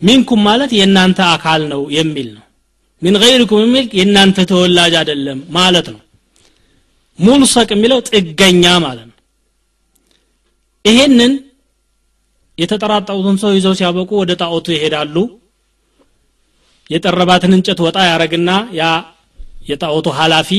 [0.00, 2.44] ሚንኩም ማለት የእናንተ አካል ነው የሚል ነው።
[3.02, 6.00] ሚን ገይሪኩም የሚል የእናንተ ተወላጅ አይደለም ማለት ነው።
[7.18, 9.16] ሙልሰቅ የሚለው ጥገኛ ማለት ነው።
[10.84, 11.32] ይሄንን
[12.58, 15.16] የተጠራጠሩትን ሰው ይዘው ሲያበቁ ወደ ጣዖቱ ይሄዳሉ
[16.90, 18.84] የጠረባትን እንጨት ወጣ ያረግና ያ
[19.70, 20.50] የጣዖቱ ኃላፊ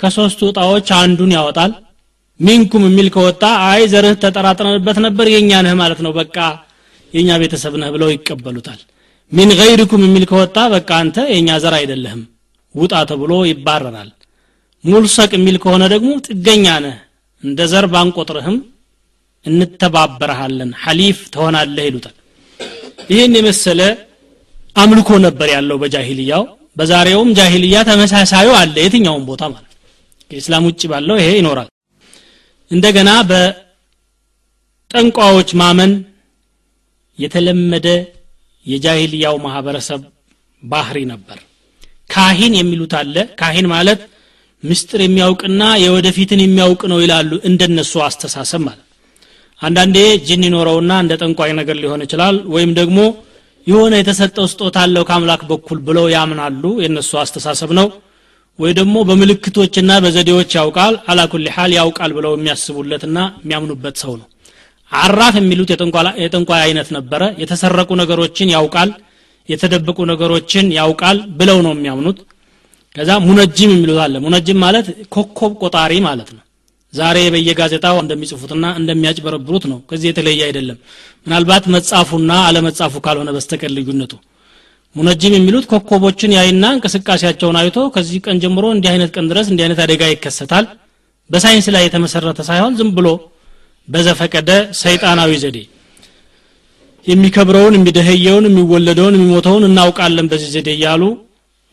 [0.00, 1.72] ከሶስቱ እጣዎች አንዱን ያወጣል።
[2.40, 6.36] ሚንኩም የሚል ከወጣ አይ ዘርህ ተጠራጥረንበት ነበር የኛ ነህ ማለት ነው። በቃ
[7.12, 8.80] የኛ ቤተሰብ ነህ ብለው ይቀበሉታል።
[9.32, 12.22] ሚን ገይሪኩም የሚል ከወጣ በቃ አንተ የኛ ዘር አይደለህም
[12.74, 14.10] ውጣ ተብሎ ይባረራል።
[14.84, 16.96] ሙልሰቅ የሚል ከሆነ ደግሞ ጥገኛ ነህ
[17.42, 18.56] እንደ ዘር ባንቆጥርህም
[19.44, 22.16] እንተባበረሃለን ሐሊፍ ትሆናለህ ይሉታል።
[23.10, 23.80] ይህን የመሰለ
[24.76, 26.42] አምልኮ ነበር ያለው በጃሂልያው።
[26.76, 29.68] በዛሬውም ጃሂልያ ተመሳሳዩ አለ የትኛውም ቦታ ማለት
[30.30, 31.68] ከኢስላም ውጭ ባለው ይሄ ይኖራል።
[32.70, 35.10] እንደገና በጠንቋዎች
[35.60, 35.92] ማመን
[37.18, 37.88] የተለመደ
[38.66, 40.00] የጃሂልያው ማህበረሰብ
[40.62, 41.38] ባህሪ ነበር።
[42.10, 44.00] ካሂን የሚሉት አለ። ካሂን ማለት
[44.62, 48.86] ምስጢር የሚያውቅና የወደፊትን የሚያውቅ ነው ይላሉ እንደነሱ አስተሳሰብ ማለት
[49.60, 52.98] አንዳንዴ ጅን ይኖረውና እንደ ጠንቋይ ነገር ሊሆን ይችላል ወይም ደግሞ
[53.66, 57.88] የሆነ የተሰጠው ስጦታ አለው ከአምላክ በኩል ብለው ያምናሉ። የእነሱ አስተሳሰብ ነው።
[58.58, 64.26] ወይ ደግሞ በምልክቶችና በዘዴዎች ያውቃል አላኩል ሐል ያውቃል ብለው የሚያስቡለትና የሚያምኑበት ሰው ነው።
[64.92, 65.70] አራፍ የሚሉት
[66.22, 68.90] የጠንቋይ አይነት ነበረ። የተሰረቁ ነገሮችን ያውቃል
[69.48, 72.18] የተደበቁ ነገሮችን ያውቃል ብለው ነው የሚያምኑት።
[72.94, 76.42] ከዛ ሙነጅም የሚሉት አለ። ሙነጅም ማለት ኮኮብ ቆጣሪ ማለት ነው
[76.94, 80.78] ዛሬ በየጋዜጣው እንደሚጽፉትና እንደሚያጭበረብሩት ነው። ከዚህ የተለየ አይደለም።
[81.26, 84.12] ምናልባት መጻፉና አለመጻፉ ካልሆነ በስተቀር ልዩነቱ።
[84.96, 89.80] ሙነጅም የሚሉት ኮኮቦችን ያይና እንቅስቃሴያቸውን አይቶ ከዚህ ቀን ጀምሮ እንዲህ አይነት ቀን ድረስ እንዲህ አይነት
[89.84, 90.66] አደጋ ይከሰታል።
[91.30, 93.08] በሳይንስ ላይ የተመሰረተ ሳይሆን ዝም ብሎ
[93.88, 94.50] በዘፈቀደ
[94.80, 95.58] ሰይጣናዊ ዘዴ
[97.06, 101.02] የሚከብረውን የሚደህየውን የሚወለደውን የሚሞተውን እናውቃለን በዚህ ዘዴ እያሉ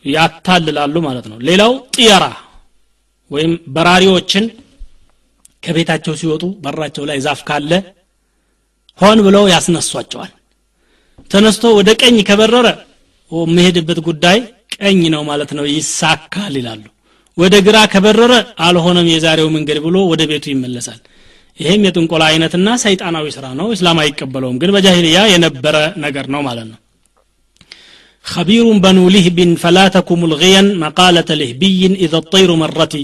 [0.04, 2.24] ያታልላሉ ማለት ነው። ሌላው ጥየራ
[3.30, 4.44] ወይም በራሪዎችን
[5.63, 7.71] ከቤታቸው ሲወጡ በራቸው ላይ ዛፍ ካለ
[8.99, 10.31] ሆን ብለው ያስነሷቸዋል
[11.31, 12.67] ተነስቶ ወደ ቀኝ ከበረረ
[13.31, 14.39] የሚሄድበት ጉዳይ
[14.77, 16.83] ቀኝ ነው ማለት ነው ይሳካል ይላሉ
[17.37, 18.33] ወደ ግራ ከበረረ
[18.67, 20.99] አልሆነም የዛሬው መንገድ ብሎ ወደ ቤቱ ይመለሳል
[21.59, 26.79] ይሄም የጥንቆላ አይነትና ሰይጣናዊ ስራ ነው እስላም አይቀበለውም ግን በጃሂልያ የነበረ ነገር ነው ማለት ነው
[28.25, 33.03] خبير بنو لهب فلا تكم الغيا مقالة لهبي إذا الطير مرتي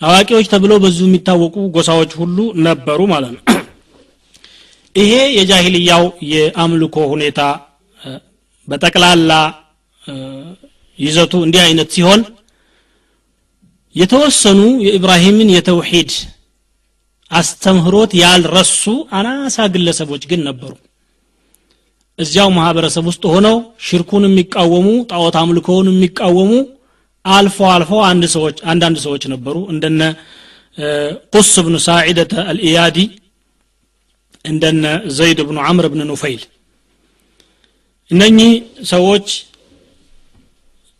[0.00, 3.42] አዋቂዎች ተብሎ በዙ የሚታወቁ ጎሳዎች ሁሉ ነበሩ ማለት ነው።
[4.94, 6.02] ይሄ የጃሂልያው
[6.32, 7.40] የአምልኮ ሁኔታ
[8.68, 9.32] በጠቅላላ
[10.98, 12.20] ይዘቱ እንዲህ አይነት ሲሆን
[13.96, 16.12] የተወሰኑ የኢብራሂምን የተውሂድ
[17.30, 18.82] አስተምህሮት ያልረሱ
[19.18, 20.72] አናሳ ግለሰቦች ግን ነበሩ።
[22.18, 26.50] እዚያው ማህበረሰብ ውስጥ ሆነው ሽርኩን የሚቃወሙ ጣዖት አምልኮውን የሚቃወሙ
[27.24, 27.90] አልፎ አልፎ
[28.70, 30.02] አንዳንድ ሰዎች ነበሩ። እንደነ
[31.34, 32.98] ቁስ ብኑ ሳዒደተ አልኢያዲ
[34.44, 34.84] እንደነ
[35.16, 36.42] ዘይድ ብኑ አምር ብን ኑፈይል።
[38.10, 38.50] እነኚህ
[38.90, 39.28] ሰዎች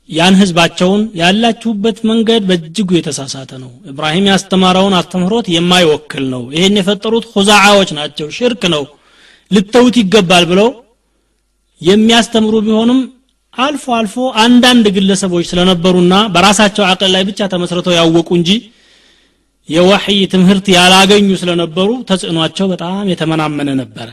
[0.09, 7.91] ያን ህዝባቸውን ያላችሁበት መንገድ በእጅጉ የተሳሳተ ነው። ኢብራሂም ያስተማረውን አስተምህሮት የማይወክል ነው። ይህን የፈጠሩት ሁዛዓዎች
[7.99, 8.85] ናቸው ሽርክ ነው
[9.51, 10.69] ልተውት ይገባል ብለው
[11.81, 13.01] የሚያስተምሩ ቢሆንም
[13.54, 18.52] አልፎ አልፎ አንዳንድ ግለሰቦች ስለነበሩና በራሳቸው አቅል ላይ ብቻ ተመስርተው ያወቁ እንጂ
[19.70, 24.08] የወሕይ ትምህርት ያላገኙ ስለነበሩ ተጽዕኗቸው በጣም የተመናመነ ነበረ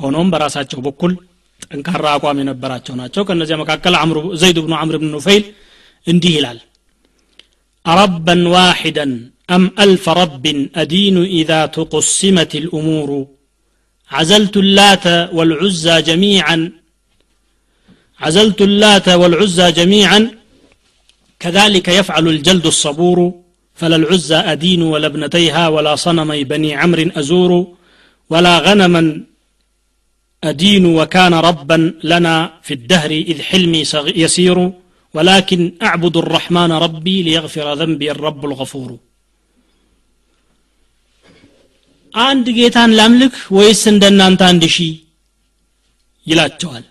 [0.00, 1.12] ሆኖም በራሳቸው በኩል
[1.64, 3.96] ጠንካራ አቋም የነበራቸው ናቸው ከነዚያ መካከል
[4.42, 5.44] ዘይድ ብኑ አምር ብን ኑፈይል
[6.06, 6.60] እንዲህ ይላል
[7.86, 9.06] ربا واحدا
[9.50, 10.44] أم ألف رب
[10.74, 13.10] أدين إذا تقسمت الأمور
[14.10, 16.56] عزلت اللات والعزى جميعا
[18.20, 20.20] عزلت اللات والعزى جميعا
[21.40, 23.18] كذلك يفعل الجلد الصبور
[23.78, 27.50] فلا العزى أدين ولا ابنتيها ولا صنمي بني عمرو أزور
[28.30, 29.02] ولا غنما
[30.44, 33.82] أدين وكان ربا لنا في الدهر إذ حلمي
[34.24, 34.58] يسير
[35.14, 38.90] ولكن أعبد الرحمن ربي ليغفر ذنبي الرب الغفور
[42.14, 44.92] አንድ ጌታን ላምልክ ወይስ እንደናንተ አንድ ሺህ
[46.30, 46.84] ይላቸዋል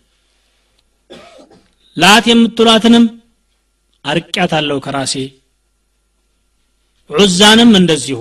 [1.98, 3.04] ላት የምትሏትንም
[4.04, 5.14] አርቅያት አለው ከራሴ።
[7.10, 8.20] ዑዛንም እንደዚሁ።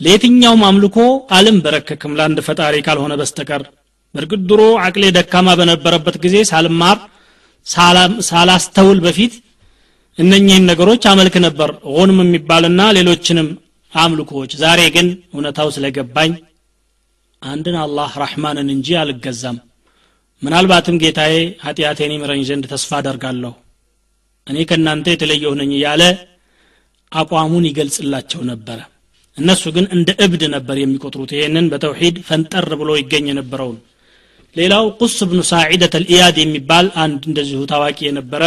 [0.00, 0.96] ለየትኛውም አምልኮ
[1.36, 3.62] አልንበረከክም ለአንድ ፈጣሪ ካልሆነ በስተቀር።
[4.14, 6.98] በእርግጥ ድሮ አቅሌ ደካማ በነበረበት ጊዜ ሳልማር
[8.26, 9.34] ሳላስተውል በፊት
[10.18, 13.48] እነኚህን ነገሮች አመልክ ነበር። ሆንም የሚባልና ሌሎችንም
[13.92, 16.32] አምልኮዎች። ዛሬ ግን እውነታው ስለገባኝ
[17.42, 19.56] አንድን አላህ ረሕማንን እንጂ አልገዛም
[20.44, 23.52] ምናልባትም ጌታዬ ኃጢአቴን ይምረኝ ዘንድ ተስፋ አደርጋለሁ።
[24.46, 26.02] እኔ ከእናንተ የተለየሁ ነኝ እያለ
[27.12, 28.78] አቋሙን ይገልጽላቸው ነበረ።
[29.36, 33.78] እነሱ ግን እንደ እብድ ነበር የሚቆጥሩት። ይህንን በተውሂድ ፈንጠር ብሎ ይገኝ የነበረውን።
[34.56, 38.42] ሌላው ቁስ ብኑ ሳዒደት አልኢያድ የሚባል አንድ እንደዚሁ ታዋቂ የነበረ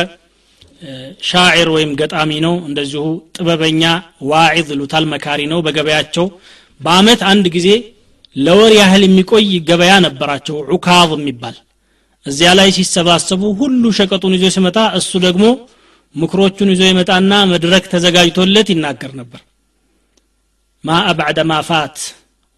[1.27, 3.03] شاعر ወይም ገጣሚ ነው። እንደዚሁ
[3.35, 3.83] ጥበበኛ
[4.29, 6.25] واعظ ሉታል መካሪ ነው። በገበያቸው
[6.79, 7.69] በአመት አንድ ጊዜ
[8.35, 11.55] ለወር ያህል የሚቆይ ገበያ ነበራቸው። ዑካዝ የሚባል
[12.27, 15.43] እዚያ ላይ ሲሰባሰቡ ሁሉ ሸቀጡን ይዞ ሲመጣ እሱ ደግሞ
[16.15, 19.41] ምክሮቹን ይዞ ይመጣና መድረክ ተዘጋጅቶለት ይናገር ነበር።
[20.83, 21.55] ما أبعد ما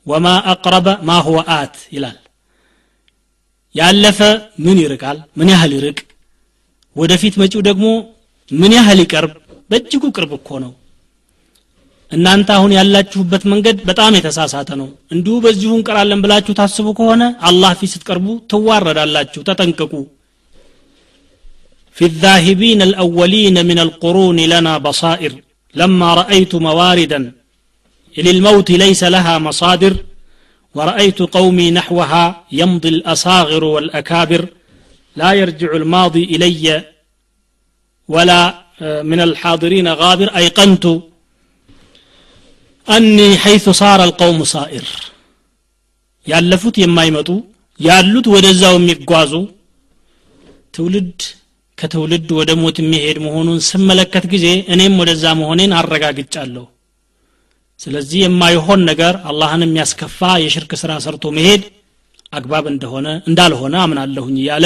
[0.07, 2.17] وما أقرب ما هو آت ይላል።
[3.75, 4.19] ያለፈ
[4.65, 5.17] ምን ይርቃል?
[5.37, 5.99] ምን ያህል ይርቅ?
[6.95, 7.85] ወደፊት መጪው ደግሞ
[8.51, 9.33] ምን ያህል ይቀርብ?
[9.69, 10.71] በእጅጉ ቅርብ እኮ ነው
[12.12, 17.90] እናንተ አሁን ያላችሁበት መንገድ በጣም የተሳሳተ ነው እንዲሁ በዚሁ እንቀራለን ብላችሁ ታስቡ ከሆነ አላህ ፊት
[17.94, 19.94] ስትቀርቡ ትዋረዳላችሁ ተጠንቀቁ
[21.96, 25.32] في الذاهبين الأولين من القرون لنا بصائر
[25.74, 27.20] لما رأيت مواردا
[28.14, 29.94] للموت ليس لها مصادر
[30.74, 32.24] ورأيت قومي نحوها
[32.60, 34.42] يمضي الأصاغر والأكابر
[35.16, 36.66] لا يرجع الماضي إلي
[38.08, 38.40] ولا
[39.10, 40.84] من الحاضرين غابر أيقنت
[42.89, 43.07] አኒ
[43.41, 44.87] ሐይቱ ሳረ አልቀውሙ ሳኢር።
[46.27, 47.29] ያለፉት የማይመጡ
[47.79, 49.33] ያሉት ወደዛው የሚጓዙ
[50.73, 51.19] ትውልድ
[51.77, 56.65] ከትውልድ ወደ ሞት የሚሄድ መሆኑን ስመለከት ጊዜ እኔም ወደዛ መሆኔን አረጋግጫለሁ።
[57.79, 61.61] ስለዚህ የማይሆን ነገር አላህን የሚያስከፋ የሽርክ ስራ ሰርቶ መሄድ
[62.33, 64.65] አግባብ እንደሆነ እንዳልሆነ አምናለሁኝ እያለ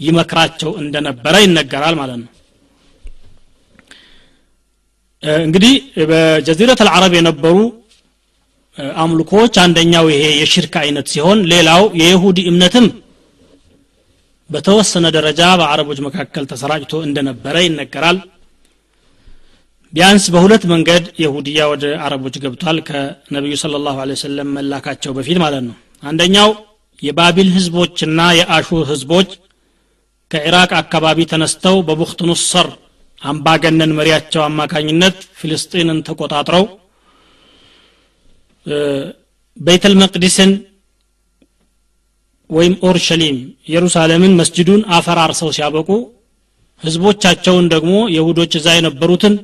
[0.00, 2.30] ይመክራቸው እንደነበረ ይነገራል ማለት ነው።
[5.42, 5.72] እንግዲህ
[6.10, 7.56] በጀዚረት አልዓረብ የነበሩ
[9.02, 12.86] አምልኮዎች አንደኛው ይሄ የሽርክ አይነት ሲሆን ሌላው የይሁዲ እምነትም
[14.50, 18.18] በተወሰነ ደረጃ በአረቦች መካከል ተሰራጭቶ እንደነበረ ይነገራል።
[19.92, 25.76] ቢያንስ በሁለት መንገድ የሁድያ ወደ አረቦች ገብቷል ከነቢዩ ስለ ላሁ ሰለም መላካቸው በፊት ማለት ነው።
[26.02, 26.50] አንደኛው
[27.02, 29.30] የባቢል ህዝቦችና የአሹር ህዝቦች
[30.30, 32.68] ከኢራቅ አካባቢ ተነስተው በቡክት ኑሰር
[33.22, 36.64] አምባገነን መሪያቸው አማካኝነት ፊልስጢንን ተቆጣጥረው
[39.56, 40.50] ቤተል መቅዲስን
[42.50, 43.36] ወይም ኦርሸሊም
[43.68, 45.88] ኢየሩሳሌምን መስጅዱን አፈራርሰው ሲያበቁ
[46.82, 49.34] ህዝቦቻቸውን ደግሞ የሁዶች እዛ የነበሩትን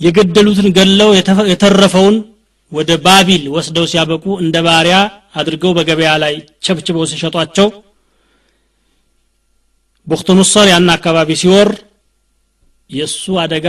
[0.00, 1.10] የገደሉትን ገለው
[1.52, 2.16] የተረፈውን
[2.72, 4.96] ወደ ባቢል ወስደው ሲያበቁ እንደ ባሪያ
[5.40, 6.34] አድርገው በገበያ ላይ
[6.66, 7.68] ቸብችበው ሲሸጧቸው
[10.06, 11.68] ቡክቱኑሰር ያን አካባቢ ሲወር
[12.90, 13.68] የእሱ አደጋ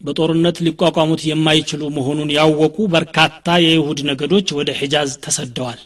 [0.00, 5.80] በጦርነት ሊቋቋሙት የማይችሉ መሆኑን ያወቁ በርካታ የይሁድ ነገዶች ወደ ሒጃዝ ተሰደዋል።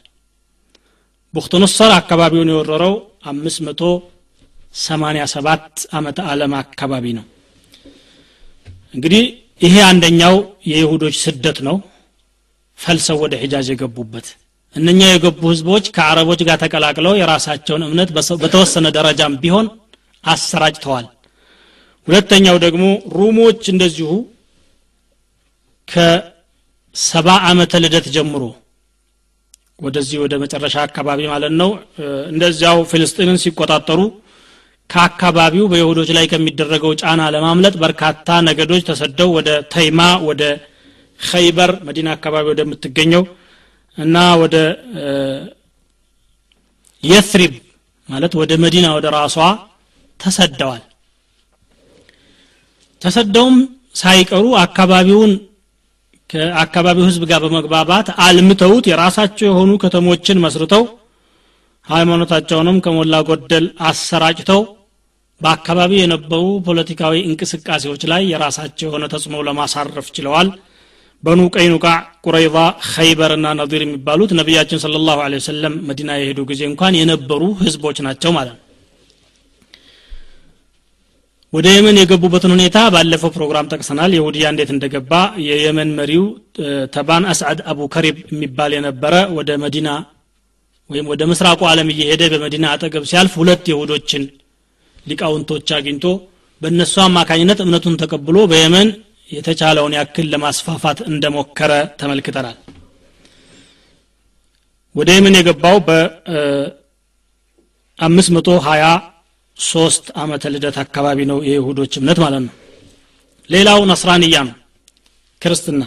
[1.34, 2.94] ቡክቱኑሰር አካባቢውን የወረረው
[3.26, 3.80] አምስት መቶ
[4.80, 5.66] ሰማኒያ ሰባት
[5.98, 7.24] ዓመተ ዓለም አካባቢ ነው።
[8.94, 9.24] እንግዲህ
[9.60, 11.76] ይሄ አንደኛው የይሁዶች ስደት ነው።
[12.78, 14.26] ፈልሰው ወደ ሒጃዝ የገቡበት
[14.76, 18.08] እነኛ የገቡ ህዝቦች ከአረቦች ጋር ተቀላቅለው የራሳቸውን እምነት
[18.42, 19.66] በተወሰነ ደረጃም ቢሆን
[20.24, 21.06] አሰራጭተዋል
[22.08, 22.84] ሁለተኛው ደግሞ
[23.16, 24.10] ሩሞች እንደዚሁ
[25.88, 28.42] ከሰባ ዓመተ ልደት ጀምሮ
[29.78, 31.70] ወደዚህ ወደ መጨረሻ አካባቢ ማለት ነው።
[32.32, 34.00] እንደዚያው ፍልስጢንን ሲቆጣጠሩ
[34.90, 40.42] ከአካባቢው በይሁዶች ላይ ከሚደረገው ጫና ለማምለጥ በርካታ ነገዶች ተሰደው ወደ ተይማ ወደ
[41.20, 43.22] ኸይበር መዲና አካባቢ ወደምትገኘው
[43.98, 44.56] እና ወደ
[47.02, 47.52] የስሪብ
[48.08, 49.36] ማለት ወደ መዲና ወደ ራሷ
[50.20, 50.82] ተሰደዋል
[53.04, 53.56] ተሰደውም
[53.94, 55.32] ሳይቀሩ አካባቢውን
[56.30, 60.84] ከአካባቢው ህዝብ ጋር በመግባባት አልምተውት የራሳቸው የሆኑ ከተሞችን መስርተው
[61.86, 64.62] ሃይማኖታቸውንም ከሞላ ጎደል አሰራጭተው
[65.40, 70.48] በአካባቢ የነበሩ ፖለቲካዊ እንቅስቃሴዎች ላይ የራሳቸው የሆነ ተጽዕኖ ለማሳረፍ ችለዋል።
[71.22, 72.56] በኑ ቀይኑቃዕ ቁረይዛ
[72.88, 78.54] ኸይበርና ነዚር የሚባሉት ነቢያችን ስለ ላሁ ወሰለም መዲና የሄዱ ጊዜ እንኳን የነበሩ ህዝቦች ናቸው ማለት
[78.54, 78.63] ነው
[81.54, 85.12] ወደ የመን የገቡበትን ሁኔታ ባለፈው ፕሮግራም ጠቅሰናል። የሁድያ እንዴት እንደገባ
[85.46, 86.24] የየመን መሪው
[86.94, 89.88] ተባን አስዓድ አቡ ከሪብ የሚባል የነበረ ወደ መዲና
[90.90, 94.24] ወይም ወደ ምስራቁ ዓለም እየሄደ በመዲና አጠገብ ሲያልፍ ሁለት የሁዶችን
[95.06, 96.04] ሊቃውንቶች አግኝቶ
[96.60, 98.88] በእነሱ አማካኝነት እምነቱን ተቀብሎ በየመን
[99.30, 102.56] የተቻለውን ያክል ለማስፋፋት እንደሞከረ ተመልክተናል።
[104.94, 106.80] ወደ የመን የገባው በአምስት
[108.36, 108.84] መቶ ሀያ
[109.56, 112.54] ሶስት አመተ ልደት አካባቢ ነው የይሁዶች እምነት ማለት ነው።
[113.50, 114.56] ሌላው ነስራንያ ነው
[115.42, 115.82] ክርስትና።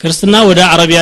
[0.00, 1.00] ክርስትና ወደ አረቢያ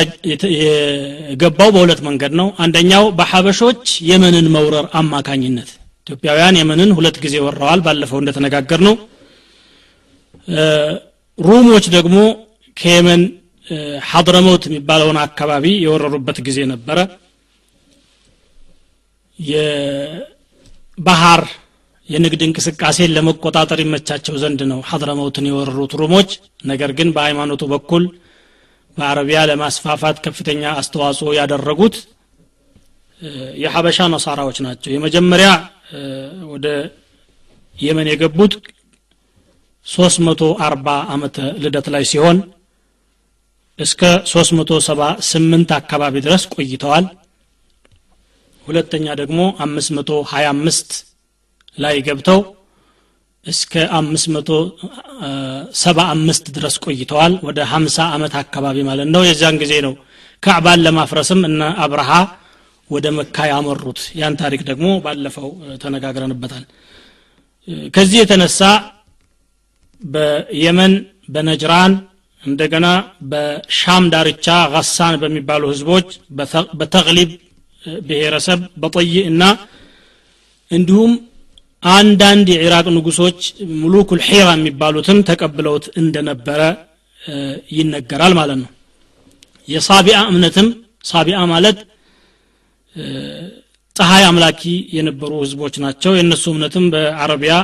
[0.57, 5.69] የገባው በሁለት መንገድ ነው። አንደኛው በሐበሾች የመንን መውረር አማካኝነት።
[6.07, 8.95] ኢትዮጵያውያን የመንን ሁለት ጊዜ ወረዋል ባለፈው እንደተነጋገር ነው
[11.37, 12.17] ሩሞች ደግሞ
[12.77, 13.21] ከየመን
[14.09, 16.97] ሐድረመውት የሚባለውን አካባቢ የወረሩበት ጊዜ ነበረ
[20.97, 21.41] የባህር
[22.09, 26.29] የንግድ እንቅስቃሴን ለመቆጣጠር ይመቻቸው ዘንድ ነው ሐድረመውትን የወረሩት ሩሞች
[26.63, 28.03] ነገር ግን በሃይማኖቱ በኩል
[28.97, 31.95] በአረቢያ ለማስፋፋት ከፍተኛ አስተዋጽኦ ያደረጉት
[33.63, 35.49] የሐበሻ ነሳራዎች ናቸው። የመጀመሪያ
[36.53, 36.67] ወደ
[37.77, 38.53] የመን የገቡት
[39.87, 42.37] 340 ዓመተ ልደት ላይ ሲሆን
[43.79, 47.05] እስከ 378 አካባቢ ድረስ ቆይተዋል
[48.67, 50.89] ሁለተኛ ደግሞ 525
[51.77, 52.39] ላይ ገብተው
[53.45, 59.93] እስከ 575 ድረስ ቆይተዋል። ወደ 50 ዓመት አካባቢ ማለት ነው። የዚያን ጊዜ ነው
[60.43, 62.09] ካዕባን ለማፍረስም እነ አብርሃ
[62.89, 65.47] ወደ መካ ያመሩት። ያን ታሪክ ደግሞ ባለፈው
[65.83, 66.63] ተነጋግረንበታል።
[67.95, 68.59] ከዚህ የተነሳ
[70.01, 70.93] በየመን
[71.29, 71.93] በነጅራን
[72.43, 72.87] እንደገና
[73.31, 76.07] በሻም ዳርቻ ጋሳን በሚባሉ ህዝቦች
[76.79, 77.29] በተግሊብ
[78.07, 79.43] ብሔረሰብ በጠይ እና
[80.71, 81.11] እንዲሁም
[81.83, 83.39] አንዳንድ የኢራቅ ንጉሶች
[83.81, 86.61] ሙሉኩል ሒራ የሚባሉትም ተቀብለውት እንደነበረ
[87.75, 88.71] ይነገራል ማለት ነው።
[89.67, 90.67] የሳቢአ እምነትም
[91.05, 91.77] ሳቢአ ማለት
[93.95, 94.61] ፀሐይ አምላኪ
[94.97, 97.55] የነበሩ ህዝቦች ናቸው። የእነሱ እምነትም በአረቢያ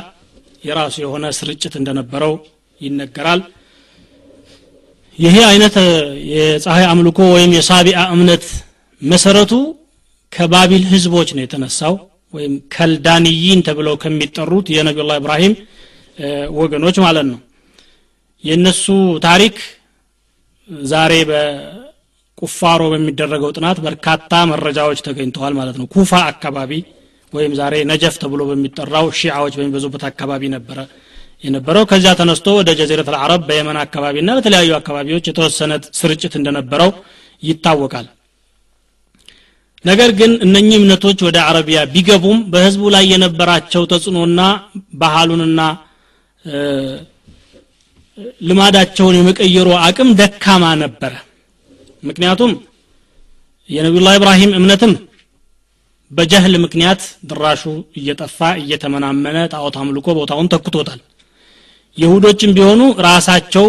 [0.63, 2.34] የራሱ የሆነ ስርጭት እንደነበረው
[2.81, 3.41] ይነገራል።
[5.19, 5.75] ይሄ አይነት
[6.31, 8.45] የፀሐይ አምልኮ ወይም የሳቢአ እምነት
[9.01, 9.53] መሰረቱ
[10.32, 11.94] ከባቢል ህዝቦች ነው የተነሳው
[12.34, 15.54] ወይም ከልዳንይን ተብለው ከሚጠሩት የነቢዩላህ ኢብራሂም
[16.60, 17.39] ወገኖች ማለት ነው።
[18.44, 18.86] የእነሱ
[19.26, 19.56] ታሪክ
[20.88, 26.72] ዛሬ በቁፋሮ በሚደረገው ጥናት በርካታ መረጃዎች ተገኝተዋል ማለት ነው። ኩፋ አካባቢ
[27.34, 30.80] ወይም ዛሬ ነጀፍ ተብሎ በሚጠራው ሺዓዎች በሚበዙበት አካባቢ ነበረ
[31.44, 36.91] የነበረው። ከዚያ ተነስቶ ወደ ጀዚረት አልዓረብ በየመን አካባቢና በተለያዩ አካባቢዎች የተወሰነ ስርጭት እንደነበረው
[37.44, 38.08] ይታወቃል
[39.86, 44.41] ነገር ግን እነኚህ እምነቶች ወደ አረቢያ ቢገቡም በህዝቡ ላይ የነበራቸው ተጽዕኖና
[45.02, 45.62] ባህሉንና
[48.41, 51.13] ልማዳቸውን የመቀየሩ አቅም ደካማ ነበረ።
[52.04, 52.52] ምክንያቱም
[53.70, 54.94] የነቢዩላህ ኢብራሂም እምነትም
[56.12, 57.62] በጀህል ምክንያት ድራሹ
[58.00, 61.00] እየጠፋ እየተመናመነ ጣዖት አምልኮ ቦታውን ተክቶታል
[61.98, 63.67] ይሁዶችም ቢሆኑ ራሳቸው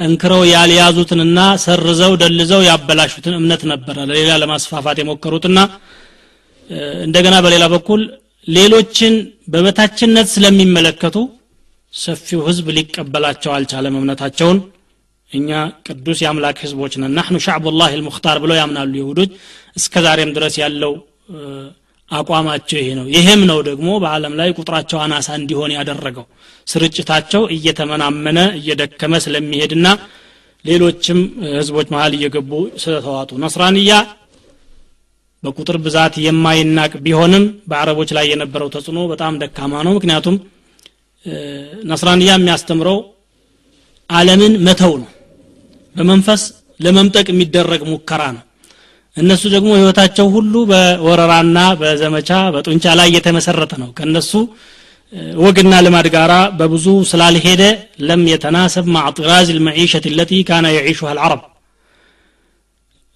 [0.00, 5.58] ጠንክረው ያልያዙትንና ሰርዘው ደልዘው ያበላሹትን እምነት ነበረ ለሌላ ለማስፋፋት የሞከሩትና
[7.06, 8.02] እንደገና በሌላ በኩል
[8.46, 9.14] ሌሎችን
[9.52, 11.16] በበታችነት ስለሚመለከቱ
[11.94, 14.58] ሰፊው ህዝብ ሊቀበላቸው አልቻለም እምነታቸውን።
[15.30, 15.50] እኛ
[15.86, 19.30] ቅዱስ የአምላክ ህዝቦች ነን። ናሕኑ ሻዕቡላህ ልሙክታር ብለው ያምናሉ ይሁዶች።
[19.76, 20.94] እስከ ዛሬም ድረስ ያለው
[22.10, 26.24] አቋማቸው ይሄ ነው። ይሄም ነው ደግሞ በአለም ላይ ቁጥራቸው አናሳ እንዲሆን ያደረገው።
[26.66, 29.86] ስርጭታቸው እየተመናመነ እየደከመ ስለሚሄድና
[30.64, 31.20] ሌሎችም
[31.56, 32.50] ህዝቦች መሀል እየገቡ
[32.82, 33.92] ስለተዋጡ። ነስራንያ
[35.42, 40.36] በቁጥር ብዛት የማይናቅ ቢሆንም በአረቦች ላይ የነበረው ተጽዕኖ በጣም ደካማ ነው። ምክንያቱም
[41.90, 42.98] ነስራንያ የሚያስተምረው
[44.10, 45.08] አለምን መተው ነው።
[45.94, 46.42] በመንፈስ
[46.80, 48.44] ለመምጠቅ የሚደረግ ሙከራ ነው
[49.16, 54.30] እነሱ ደግሞ ህይወታቸው ሁሉ በወረራና በዘመቻ በጡንቻ ላይ የተመሰረተ ነው። ከነሱ
[55.40, 57.62] ወግና ልማድ ጋራ በብዙ ስላልሄደ
[58.08, 59.16] ለም የተናሰብ ማዕ
[59.50, 61.40] ልመዒሸት ለቲ ካነ የዒሹሃ አልዓረብ።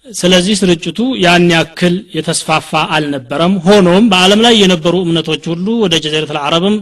[0.05, 6.75] ስለዚህ ስርጭቱ ያን ያክል የተስፋፋ አልነበረም። ሆኖም በአለም ላይ የነበሩ እምነቶች ሁሉ ወደ ጀዘረት አልዓረብም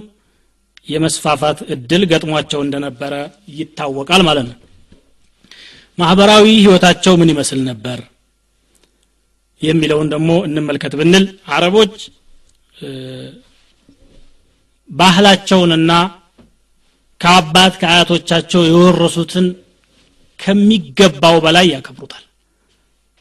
[0.87, 3.13] የመስፋፋት እድል ገጥሟቸው እንደነበረ
[3.59, 4.57] ይታወቃል ማለት ነው።
[5.97, 7.99] ማህበራዊ ህይወታቸው ምን ይመስል ነበር
[9.61, 11.95] የሚለውን ደግሞ እንመልከት ብንል አረቦች
[14.89, 15.91] ባህላቸውንና
[17.21, 19.45] ከአባት ከአያቶቻቸው የወረሱትን
[20.39, 22.23] ከሚገባው በላይ ያከብሩታል።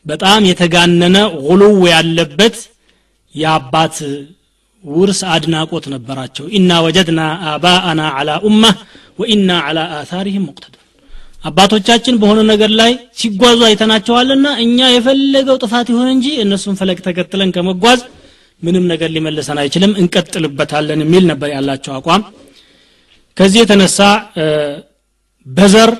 [0.06, 2.56] በጣም የተጋነነ ጉሉው ያለበት
[3.34, 3.96] የአባት
[4.84, 7.20] ውርስ አድናቆት ነበራቸው። ኢና ወጀድና
[7.50, 8.62] አባአና አላ ኡማ
[9.18, 10.78] ወኢና አላ አታሪህም ሙቅተዱን
[11.42, 18.00] አባቶቻችን በሆነ ነገር ላይ ሲጓዙ አይተናቸዋልና እኛ የፈለገው ጥፋት ይሆን እንጂ እነሱን ፈለግ ተከትለን ከመጓዝ
[18.62, 22.22] ምንም ነገር ሊመልሰን አይችልም እንቀጥልበታለን የሚል ነበር ያላቸው አቋም።
[23.36, 23.98] ከዚህ የተነሳ
[25.46, 25.90] በዘር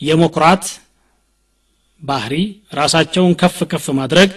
[0.00, 0.64] የሞኩራት
[2.02, 2.34] ባህሪ
[2.78, 4.30] ራሳቸውን ከፍ ከፍ ማድረግ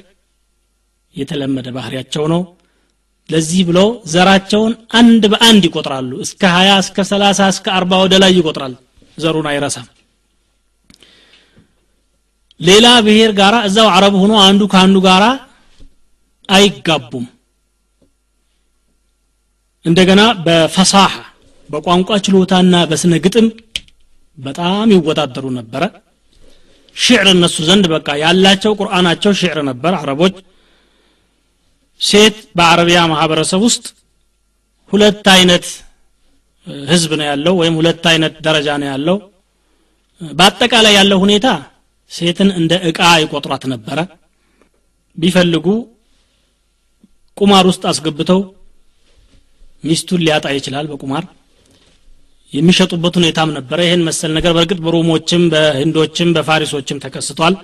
[1.16, 2.42] የተለመደ ባህሪያቸው ነው።
[3.30, 8.74] ለዚህ ብለው ዘራቸውን አንድ በአንድ ይቆጥራሉ። እስከ ሀያ እስከ ሰላሳ እስከ አርባ ወደ ላይ ይቆጥራል።
[9.18, 9.88] ዘሩን አይረሳም
[12.60, 15.24] ሌላ ብሔር ጋራ እዛው አረብ ሆኖ አንዱ ከአንዱ ጋራ
[16.50, 17.26] አይጋቡም።
[19.86, 21.14] እንደገና በፈሳሐ
[21.70, 23.48] በቋንቋ ችሎታና በስነ ግጥም
[24.38, 25.84] በጣም ይወዳደሩ ነበረ።
[26.96, 30.36] ሽዕር እነሱ ዘንድ በቃ ያላቸው ቁርአናቸው ሽዕር ነበር። አረቦች
[32.02, 33.86] ሴት በአረቢያ ማህበረሰብ ውስጥ
[34.92, 35.66] ሁለት አይነት
[36.88, 39.18] ህዝብ ነው ያለው ወይም ሁለት አይነት ደረጃ ነው ያለው።
[40.22, 41.48] በአጠቃላይ ያለው ሁኔታ
[42.12, 44.00] ሴትን እንደ እቃ ይቆጥሯት ነበረ።
[45.18, 45.68] ቢፈልጉ
[47.38, 48.40] ቁማር ውስጥ አስገብተው
[49.84, 51.24] ሚስቱን ሊያጣ ይችላል በቁማር።
[52.54, 57.56] የሚሸጡበት ሁኔታም ነበረ። ይህን መሰል ነገር በእርግጥ በሮሞችም በህንዶችም በፋሪሶችም ተከስቷል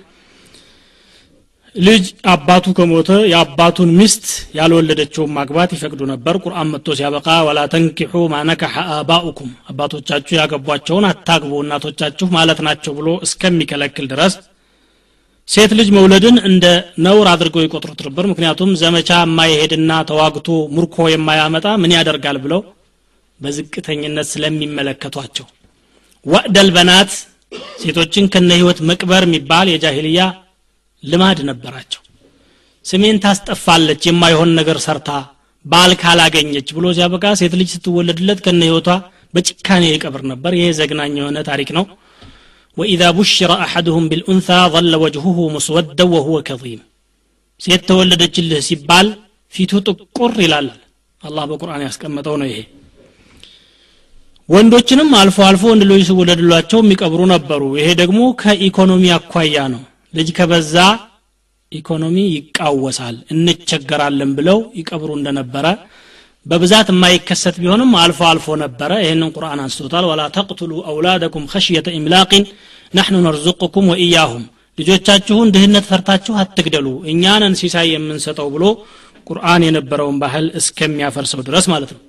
[1.74, 2.02] ልጅ
[2.32, 4.24] አባቱ ከሞተ የአባቱን ሚስት
[4.56, 12.26] ያልወለደችውን ማግባት ይፈቅዱ ነበር። ቁርአን መጥቶ ሲያበቃ ወላ ተንኪሑ ማነከሐ አባኡኩም አባቶቻችሁ ያገቧቸውን አታግቡ እናቶቻችሁ
[12.36, 14.34] ማለት ናቸው ብሎ እስከሚከለክል ድረስ
[15.48, 16.66] ሴት ልጅ መውለድን እንደ
[17.06, 22.60] ነውር አድርገው ይቆጥሩት ነበር። ምክንያቱም ዘመቻ የማይሄድና ተዋግቶ ሙርኮ የማያመጣ ምን ያደርጋል ብለው
[23.40, 25.46] በዝቅተኝነት ስለሚመለከቷቸው።
[26.26, 27.12] ወዕደል በናት
[27.80, 30.20] ሴቶችን ከነ ህይወት መቅበር የሚባል የጃሂልያ
[31.04, 32.00] ልማድ ነበራቸው።
[32.84, 35.10] ስሜን ታስጠፋለች የማይሆን ነገር ሰርታ
[35.64, 38.88] ባል ካላገኘች ብሎ ሲያበቃ ሴት ልጅ ስትወለድለት ከነ ህይወቷ
[39.34, 41.84] በጭካኔ ይቀብር ነበር። ይሄ ዘግናኝ የሆነ ታሪክ ነው።
[42.76, 46.82] ወኢዛ ቡሽረ አሐድሁም ቢልኡንሳ ظለ ወጅሁሁ ሙስወደ ወሁወ ከዚም።
[47.60, 49.08] ሴት ተወለደችልህ ሲባል
[49.52, 50.68] ፊቱ ጥቁር ይላል።
[51.20, 52.60] አላህ በቁርአን ያስቀመጠው ነው ይሄ።
[54.48, 59.82] ወንዶችንም አልፎ አልፎ ወንድ ልጆች ሲወለድሏቸው የሚቀብሩ ነበሩ። ይሄ ደግሞ ከኢኮኖሚ አኳያ ነው።
[60.14, 60.74] ልጅ ከበዛ
[61.72, 65.66] ኢኮኖሚ ይቃወሳል እንቸገራለን ብለው ይቀብሩ እንደነበረ
[66.46, 72.44] በብዛት የማይከሰት ቢሆንም አልፎ አልፎ ነበረ። ይህንን ቁርአን አንስቶታል። ወላ ተቅትሉ አውላደኩም ከሽየተ ኢምላቅን
[72.94, 74.44] ናሕኑ ነርዙቅኩም ወኢያሁም።
[74.78, 78.64] ልጆቻችሁን ድህነት ፈርታችሁ አትግደሉ እኛንን ሲሳይ የምንሰጠው ብሎ
[79.26, 82.00] ቁርአን የነበረውን ባህል እስከሚያፈርሰው ድረስ ማለት ነው።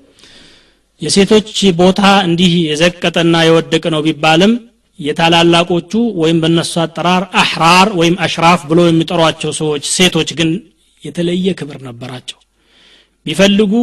[1.02, 1.50] የሴቶች
[1.80, 4.54] ቦታ እንዲህ የዘቀጠና የወደቀ ነው ቢባልም
[5.04, 5.92] የታላላቆቹ
[6.22, 10.50] ወይም በእነሱ አጠራር አሕራር ወይም አሽራፍ ብሎ የሚጠሯቸው ሰዎች ሴቶች ግን
[11.04, 12.38] የተለየ ክብር ነበራቸው።
[13.26, 13.74] ቢፈልጉ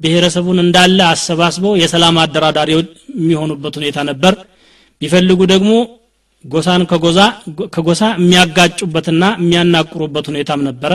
[0.00, 2.70] ብሔረሰቡን እንዳለ አሰባስበው የሰላም አደራዳሪ
[3.16, 4.34] የሚሆኑበት ሁኔታ ነበር።
[5.02, 5.72] ቢፈልጉ ደግሞ
[6.44, 7.20] ጎሳን ከጎዛ
[7.74, 10.92] ከጎሳ የሚያጋጩበትና የሚያናቁሩበት ሁኔታም ነበረ።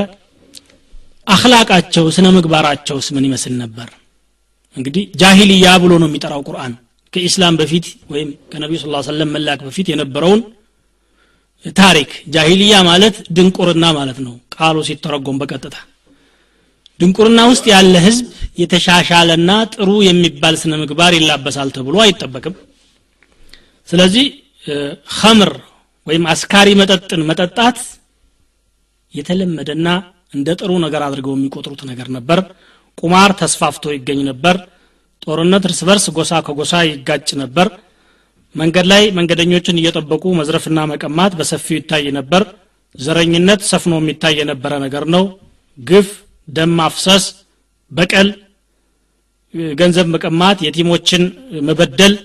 [1.28, 3.88] አክላቃቸው ስነ ምግባራቸውስ ምን ይመስል ነበር?
[4.76, 6.74] እንግዲህ ጃሂልያ ብሎ ነው የሚጠራው ቁርአን
[7.14, 10.42] ከኢስላም በፊት ወይም ከነቢዩ ስ ሰለም መላክ በፊት የነበረውን
[11.76, 15.76] ታሪክ ጃሂልያ ማለት ድንቁርና ማለት ነው። ቃሉ ሲተረጎም በቀጥታ
[17.00, 18.26] ድንቁርና ውስጥ ያለ ህዝብ
[18.62, 22.56] የተሻሻለና ጥሩ የሚባል ስነ ምግባር ይላበሳል ተብሎ አይጠበቅም።
[23.88, 24.26] ስለዚህ
[25.18, 25.52] ከምር
[26.08, 27.78] ወይም አስካሪ መጠጥን መጠጣት
[29.14, 29.88] የተለመደና
[30.34, 32.40] እንደ ጥሩ ነገር አድርገው የሚቆጥሩት ነገር ነበር።
[32.98, 34.56] ቁማር ተስፋፍቶ ይገኝ ነበር
[35.24, 37.68] ጦርነት እርስ በርስ ጎሳ ከጎሳ ይጋጭ ነበር።
[38.56, 42.44] መንገድ ላይ መንገደኞችን እየጠበቁ መዝረፍና መቀማት በሰፊው ይታይ ነበር።
[42.96, 45.26] ዘረኝነት ሰፍኖ የሚታይ የነበረ ነገር ነው።
[45.78, 46.08] ግፍ
[46.48, 47.26] ደም ማፍሰስ
[47.92, 48.30] በቀል
[49.80, 51.24] ገንዘብ መቀማት የቲሞችን
[51.68, 52.16] መበደል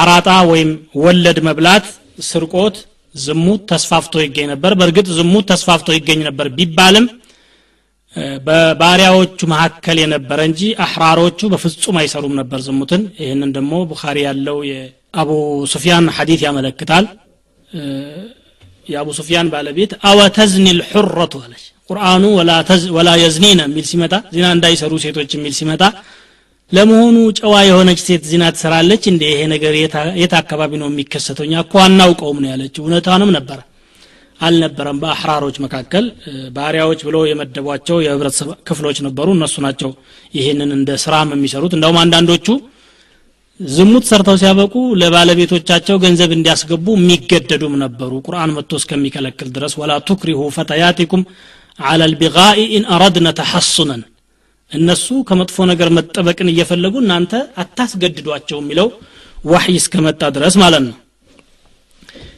[0.00, 0.70] አራጣ ወይም
[1.02, 1.86] ወለድ መብላት
[2.28, 2.76] ስርቆት
[3.14, 7.06] ዝሙት ተስፋፍቶ ይገኝ ነበር። በእርግጥ ዝሙት ተስፋፍቶ ይገኝ ነበር ቢባልም
[8.46, 15.30] በባሪያዎቹ መካከል የነበረ እንጂ አሕራሮቹ በፍጹም አይሰሩም ነበር ዝሙትን። ይህንን ደግሞ ቡኻሪ ያለው የአቡ
[15.72, 17.06] ሱፊያን ሐዲት ያመለክታል።
[18.86, 22.24] የአቡ ሱፊያን ባለቤት አወተዝኒ ልሑረቱ አለች። ቁርአኑ
[22.96, 25.82] ወላ የዝኒነ የሚል ሲመጣ ዚና እንዳይሰሩ ሴቶች የሚል ሲመጣ
[26.72, 29.02] ለመሆኑ ጨዋ የሆነች ሴት ዚና ትሰራለች?
[29.12, 29.72] እንደ ይሄ ነገር
[30.20, 31.44] የት አካባቢ ነው የሚከሰተው?
[31.48, 33.58] እኛ እኮ አናውቀውም ነው ያለችው። እውነቷንም ነበረ
[34.40, 36.04] አልነበረም። በአሕራሮች መካከል
[36.56, 39.90] ባሪያዎች ብሎ የመደቧቸው የህብረተሰብ ክፍሎች ነበሩ። እነሱ ናቸው
[40.34, 42.46] ይህንን እንደ ስራም የሚሰሩት። እንደውም አንዳንዶቹ
[43.60, 51.22] ዝሙት ሰርተው ሲያበቁ ለባለቤቶቻቸው ገንዘብ እንዲያስገቡ የሚገደዱም ነበሩ። ቁርአን መጥቶ እስከሚከለክል ድረስ ወላ ቱክሪሁ ፈተያቲኩም
[51.78, 54.02] على البغاء إن أردن تحصنا።
[54.70, 57.32] እነሱ ከመጥፎ ነገር መጠበቅን እየፈለጉ እናንተ
[57.62, 58.88] አታስገድዷቸው የሚለው
[59.46, 60.96] وحي እስከመጣ ድረስ ማለት ነው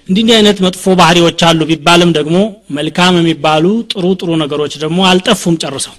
[0.06, 2.36] እንዲህ አይነት መጥፎ ባህሪዎች አሉ ቢባልም ደግሞ
[2.76, 5.94] መልካም የሚባሉ ጥሩ ጥሩ ነገሮች ደግሞ አልጠፉም ጨርሰው።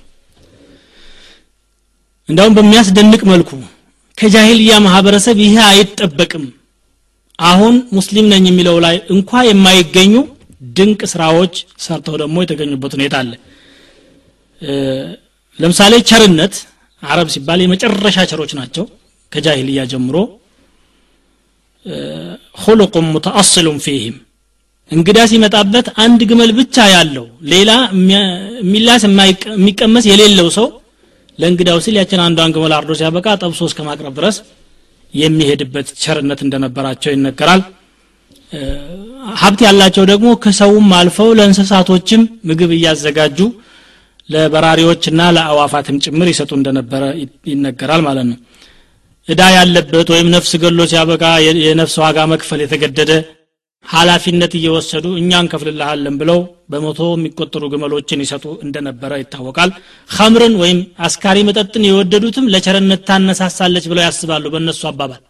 [2.29, 3.51] እንዲያውም በሚያስደንቅ መልኩ
[4.17, 6.43] ከጃሂልያ ማህበረሰብ ይሄ አይጠበቅም።
[7.39, 10.13] አሁን ሙስሊም ነኝ የሚለው ላይ እንኳ የማይገኙ
[10.77, 13.31] ድንቅ ስራዎች ሰርተው ደግሞ የተገኙበት ሁኔታ አለ።
[15.59, 16.53] ለምሳሌ ቸርነት
[17.03, 18.85] አረብ ሲባል የመጨረሻ ቸሮች ናቸው
[19.31, 20.15] ከጃሂልያ ጀምሮ
[22.63, 24.15] ሁሉቁም ሙተአስሉም ፊህም።
[24.91, 27.71] እንግዳ ሲመጣበት አንድ ግመል ብቻ ያለው ሌላ
[28.13, 30.67] የሚላስ የሚቀመስ የሌለው ሰው
[31.39, 34.37] ለእንግዳው ሲል ያችን አንዷን ግመል አርዶ ሲያበቃ ጠብሶ እስከ ማቅረብ ድረስ
[35.13, 37.61] የሚሄድበት ቸርነት እንደነበራቸው ይነገራል።
[39.41, 43.39] ሀብት ያላቸው ደግሞ ከሰውም አልፈው ለእንስሳቶችም ምግብ እያዘጋጁ
[44.29, 47.03] ለበራሪዎችና ለአዋፋትም ጭምር ይሰጡ እንደነበረ
[47.51, 48.37] ይነገራል ማለት ነው
[49.27, 51.23] እዳ ያለበት ወይም ነፍስ ገሎ ሲያበቃ
[51.59, 53.11] የነፍስ ዋጋ መክፈል የተገደደ
[53.85, 56.39] ኃላፊነት እየወሰዱ እኛ እንከፍልልሃለን ብለው
[56.71, 59.71] በመቶ የሚቆጠሩ ግመሎችን ይሰጡ እንደነበረ ይታወቃል።
[60.09, 65.21] ከምርን ወይም አስካሪ መጠጥን የወደዱትም ለቸርነት ታነሳሳለች ብለው ያስባሉ በእነሱ አባባል።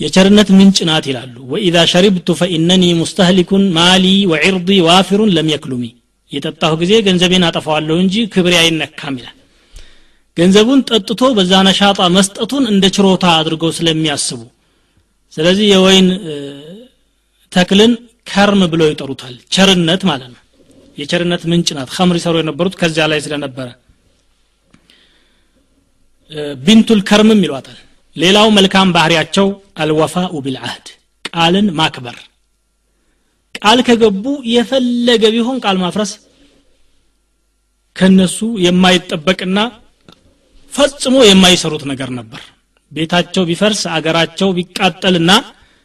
[0.00, 5.84] የቸርነት ምንጭ ናት ይላሉ። ወኢዛ ሸሪብቱ ፈኢነኒ ሙስተህሊኩን ማሊ ወዒርዲ ዋፊሩን ለም የክሉሚ።
[6.32, 9.36] የጠጣሁ ጊዜ ገንዘቤን አጠፋዋለሁ እንጂ ክብሬ አይነካም ይላል
[10.36, 14.40] ገንዘቡን ጠጥቶ በዛ ነሻጣ መስጠቱን እንደ ችሮታ አድርገው ስለሚያስቡ።
[15.32, 16.08] ስለዚህ የወይን
[17.52, 17.92] ተክልን
[18.26, 20.40] ከርም ብለው ይጠሩታል። ቸርነት ማለት ነው።
[20.98, 23.68] የቸርነት ምንጭ ናት። ከምር ይሰሩ የነበሩት ከዚያ ላይ ስለነበረ።
[26.64, 27.78] بنت الكرم ም ይሏታል።
[28.16, 29.46] ሌላው መልካም ባህሪያቸው
[29.82, 30.86] الوفاء بالعهد
[31.28, 32.16] ቃልን ማክበር።
[33.58, 36.12] ቃል ከገቡ የፈለገ ቢሆን ቃል ማፍረስ
[37.96, 39.58] ከነሱ የማይጠበቅና
[40.74, 42.42] ፈጽሞ የማይሰሩት ነገር ነበር።
[42.92, 45.30] ቤታቸው ቢፈርስ አገራቸው ቢቃጠልና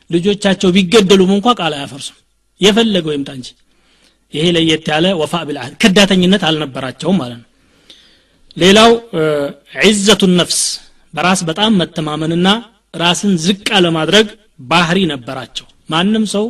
[0.09, 2.17] ልጆቻቸው ቢገደሉም እንኳ ቃል አያፈርሱም።
[2.61, 3.47] የፈለገው ይምጣ እንጂ።
[4.33, 7.47] ይሄ ለየት ያለ وفاء بالعهد ከዳተኝነት አልነበራቸውም ማለት ነው።
[8.57, 8.91] ሌላው
[9.83, 10.59] ዒዘቱ ነፍስ
[11.13, 12.47] በራስ በጣም መተማመንና
[12.93, 14.27] ራስን ዝቅ ለማድረግ
[14.69, 16.45] ባህሪ ነበራቸው። ማንም ሰው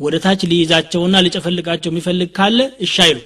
[0.00, 3.18] ወደ ታች ሊይዛቸውና ሊጨፈልቃቸው የሚፈልግ ካለ እሺ አይሉ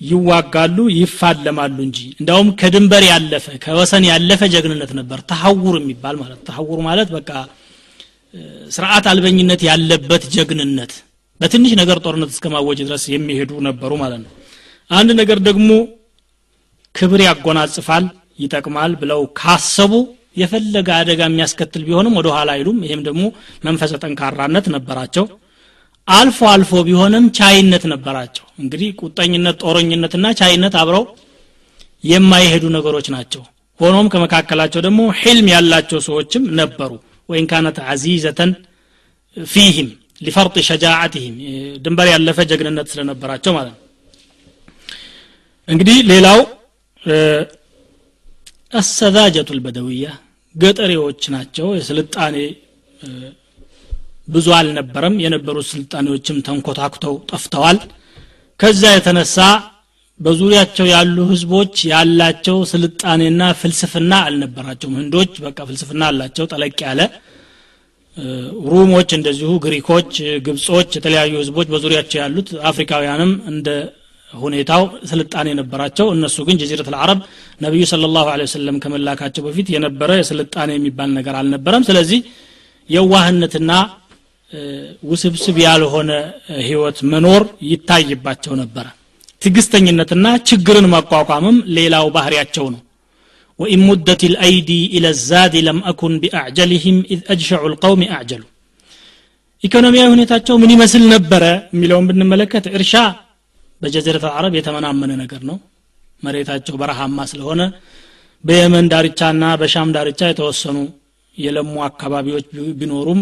[0.00, 7.08] ይዋጋሉ ይፋለማሉ እንጂ። እንዳውም ከድንበር ያለፈ ከወሰን ያለፈ ጀግንነት ነበር። ተሐውር የሚባል ማለት ተሐውር ማለት
[7.16, 7.30] በቃ
[8.70, 10.92] ስርዓት አልበኝነት ያለበት ጀግንነት
[11.40, 14.32] በትንሽ ነገር ጦርነት እስከ ማወጅ ድረስ የሚሄዱ ነበሩ ማለት ነው።
[14.90, 15.70] አንድ ነገር ደግሞ
[16.94, 18.04] ክብር ያጎናጽፋል
[18.38, 19.92] ይጠቅማል ብለው ካሰቡ
[20.40, 23.22] የፈለገ አደጋ የሚያስከትል ቢሆንም ወደ ኋላ አይሉም። ይህም ደግሞ
[23.64, 25.24] መንፈሰ ጠንካራነት ነበራቸው
[26.08, 31.04] አልፎ አልፎ ቢሆንም ቻይነት ነበራቸው። እንግዲህ ቁጠኝነት ጦረኝነትና ቻይነት አብረው
[32.04, 33.42] የማይሄዱ ነገሮች ናቸው።
[33.80, 36.92] ሆኖም ከመካከላቸው ደግሞ ሕልም ያላቸው ሰዎችም ነበሩ።
[37.28, 38.50] ወይን ካነት አዚዘተን
[39.36, 39.88] ፊህም
[40.20, 41.34] ሊፈርጥ ሸጃዓትህም
[41.84, 43.82] ድንበር ያለፈ ጀግንነት ስለነበራቸው ማለት ነው።
[45.68, 46.38] እንግዲህ ሌላው
[48.72, 50.06] አሰዛጀቱ ልበደውያ
[50.54, 52.36] ገጠሬዎች ናቸው። የስልጣኔ
[54.28, 57.78] ብዙ አልነበረም። የነበሩት ስልጣኔዎችም ተንኮታኩተው ጠፍተዋል።
[58.60, 59.38] ከዛ የተነሳ
[60.20, 67.00] በዙሪያቸው ያሉ ህዝቦች ያላቸው ስልጣኔና ፍልስፍና አልነበራቸውም። ህንዶች በቃ ፍልስፍና አላቸው ጠለቅ ያለ
[68.72, 70.12] ሩሞች እንደዚሁ ግሪኮች
[70.46, 73.68] ግብጾች የተለያዩ ህዝቦች በዙሪያቸው ያሉት አፍሪካውያንም እንደ
[74.32, 77.18] ሁኔታው ስልጣኔ ነበራቸው። እነሱ ግን ጀዚረት አልዓረብ
[77.60, 82.20] ነቢዩ ስለ ላሁ ወሰለም ከመላካቸው በፊት የነበረ የስልጣኔ የሚባል ነገር አልነበረም። ስለዚህ
[82.90, 83.70] የዋህነትና
[85.02, 86.10] ውስብስብ ያልሆነ
[86.66, 88.86] ህይወት መኖር ይታይባቸው ነበረ።
[89.42, 92.80] ትግስተኝነትና ችግርን መቋቋምም ሌላው ባህሪያቸው ነው።
[93.58, 98.42] ወኢን ሙደት ልአይዲ إلى الزاد لم أكن بأعجلهم إذ أجشع القوم أعجل።
[99.64, 101.44] ኢኮኖሚያዊ ሁኔታቸው ምን ይመስል ነበረ
[101.74, 102.94] የሚለውን ብንመለከት እርሻ
[103.80, 105.56] በ جزيرة العرب የተመናመነ ነገር ነው።
[106.22, 107.62] መሬታቸው በረሃማ ስለሆነ
[108.44, 110.76] በየመን ዳርቻና በሻም ዳርቻ የተወሰኑ
[111.38, 112.44] የለሙ አካባቢዎች
[112.78, 113.20] ቢኖሩም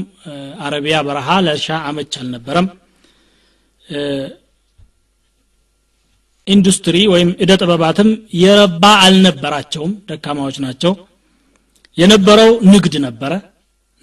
[0.65, 2.67] አረቢያ በረሃ ለእርሻ አመች አልነበረም።
[6.47, 8.09] ኢንዱስትሪ ወይም እደ ጥበባትም
[8.41, 10.93] የረባ አልነበራቸውም። ደካማዎች ናቸው።
[11.99, 13.33] የነበረው ንግድ ነበረ።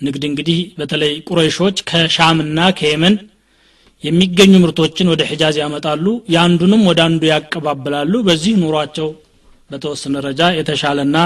[0.01, 3.16] ንግድ እንግዲህ በተለይ ቁረይሾች ከሻምና ከየመን
[4.03, 9.09] የሚገኙ ምርቶችን ወደ ሒጃዝ ያመጣሉ። የአንዱንም ወደ አንዱ ያቀባብላሉ። በዚህ ኑሯቸው
[9.70, 11.18] በተወሰነ ደረጃ የተሻለና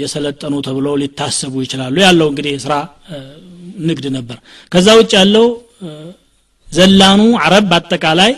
[0.00, 2.74] የሰለጠኑ ተብለው ሊታሰቡ ይችላሉ። ያለው እንግዲህ የስራ
[3.88, 4.38] ንግድ ነበር።
[4.72, 5.46] ከዛ ውጭ ያለው
[6.68, 8.32] ዘላኑ አረብ በአጠቃላይ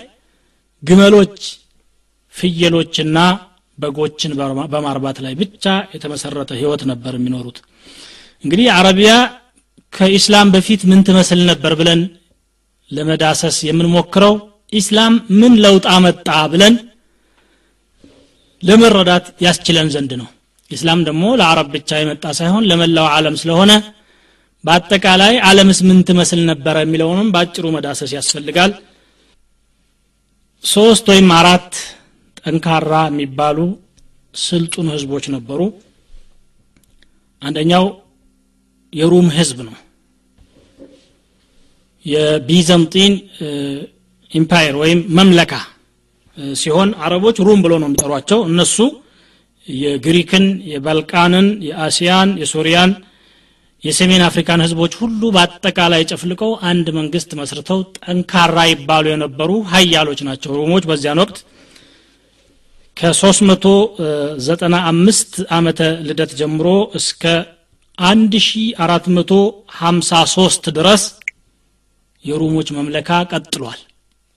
[0.82, 1.36] ግመሎች
[2.34, 3.18] ፍየሎችና
[3.78, 4.32] በጎችን
[4.72, 5.64] በማርባት ላይ ብቻ
[5.94, 7.58] የተመሰረተ ህይወት ነበር የሚኖሩት።
[8.44, 9.12] እንግዲህ አረቢያ
[9.92, 12.00] ከኢስላም በፊት ምን ትመስል ነበር ብለን
[12.90, 14.34] ለመዳሰስ የምንሞክረው
[14.72, 16.74] ኢስላም ምን ለውጥ አመጣ ብለን
[18.62, 20.28] ለመረዳት ያስችለን ዘንድ ነው
[20.70, 23.72] ኢስላም ደግሞ ለአረብ ብቻ የመጣ ሳይሆን ለመላው ዓለም ስለሆነ
[24.64, 28.72] በአጠቃላይ ዓለምስ ምን ትመስል ነበረ የሚለውንም በአጭሩ መዳሰስ ያስፈልጋል።
[30.64, 31.70] ሶስት ወይም አራት
[32.40, 33.58] ጠንካራ የሚባሉ
[34.34, 35.60] ስልጡን ህዝቦች ነበሩ።
[37.42, 37.84] አንደኛው
[38.92, 39.76] የሩም ህዝብ ነው።
[42.04, 43.14] የቢዘንጢን
[44.32, 45.54] empire ወይም مملكة
[46.56, 48.76] ሲሆን አረቦች ሩም ብሎ ነው የሚጠሯቸው። እነሱ
[49.78, 52.90] የግሪክን የባልቃንን የአሲያን የሶሪያን
[53.82, 60.84] የሰሜን አፍሪካን ህዝቦች ሁሉ በአጠቃላይ ጨፍልቀው አንድ መንግስት መስርተው ጠንካራ ይባሉ የነበሩ ሀያሎች ናቸው። ሩሞች
[60.90, 61.38] በዚያን ወቅት
[62.96, 66.66] ከ395 ዓመተ ልደት ጀምሮ
[66.98, 67.22] እስከ
[67.98, 71.02] 1453 ድረስ
[72.24, 73.80] የሩሞች መምለካ ቀጥሏል።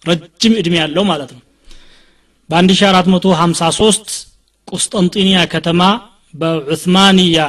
[0.05, 1.41] ረጅም እድሜ ያለው ማለት ነው።
[2.49, 4.07] በ1453
[4.73, 5.81] ቁስጠንጢንያ ከተማ
[6.33, 7.39] በዑስማንያ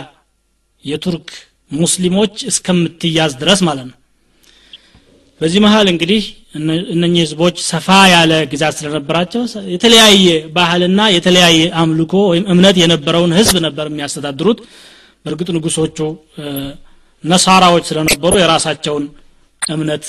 [0.85, 1.29] የቱርክ
[1.73, 3.99] ሙስሊሞች እስከምትያዝ ድረስ ማለት ነው።
[5.41, 6.23] በዚህ መሀል እንግዲህ
[6.95, 9.43] እነኚህ ህዝቦች ሰፋ ያለ ግዛት ስለነበራቸው
[9.75, 14.61] የተለያየ ባህልና የተለያየ አምልኮ ወይም እምነት የነበረውን ህዝብ ነበር የሚያስተዳድሩት።
[15.25, 15.99] በእርግጥ ንጉሶቹ
[17.25, 19.05] ነሳራዎች ስለነበሩ የራሳቸውን
[19.63, 20.05] እምነት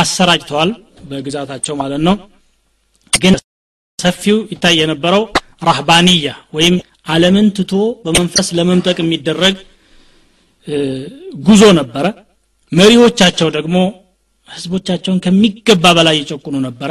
[0.00, 0.70] አሰራጭተዋል
[1.08, 2.16] በግዛታቸው ማለት ነው።
[3.12, 3.34] ግን
[3.98, 5.22] ሰፊው ይታይ የነበረው
[5.66, 7.72] ራህባንያ ወይም አለምን ትቶ
[8.04, 9.56] በመንፈስ ለመምጠቅ የሚደረግ
[11.46, 12.06] ጉዞ ነበረ።
[12.72, 13.76] መሪዎቻቸው ደግሞ
[14.48, 16.90] ህዝቦቻቸውን ከሚገባ በላይ ይጨቁኑ ነበረ።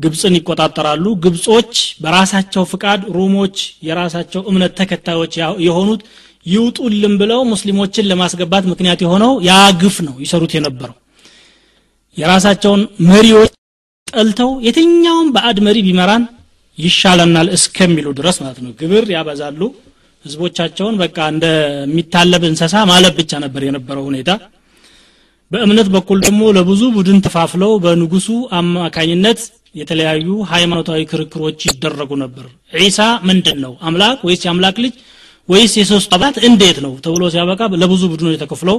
[0.00, 1.72] ግብፅን ይቆጣጠራሉ። ግብጾች
[2.02, 3.56] በራሳቸው ፍቃድ ሩሞች
[3.88, 5.34] የራሳቸው እምነት ተከታዮች
[5.66, 6.02] የሆኑት
[6.46, 9.52] ይውጡልን ብለው ሙስሊሞችን ለማስገባት ምክንያት የሆነው ያ
[9.82, 10.96] ግፍ ነው ይሰሩት የነበረው።
[12.16, 12.80] የራሳቸውን
[13.10, 13.52] መሪዎች
[14.08, 16.24] ጠልተው የትኛውም በአድ መሪ ቢመራን
[16.78, 19.60] ይሻለናል እስከሚሉ ድረስ ማለት ነው። ግብር ያበዛሉ።
[20.24, 24.30] ህዝቦቻቸውን በቃ እንደሚታለብ እንሰሳ ማለብ ብቻ ነበር የነበረው ሁኔታ።
[25.50, 29.40] በእምነት በኩል ደግሞ ለብዙ ቡድን ተፋፍለው በንጉሱ አማካኝነት
[29.74, 32.46] የተለያዩ ሃይማኖታዊ ክርክሮች ይደረጉ ነበር።
[32.80, 32.98] ዒሳ
[33.28, 34.94] ምንድን ነው አምላክ ወይስ የአምላክ ልጅ
[35.48, 36.34] ወይስ የሶስት አባት?
[36.48, 38.76] እንዴት ነው ተብሎ ሲያበቃ ለብዙ ቡድኖች ተከፍለው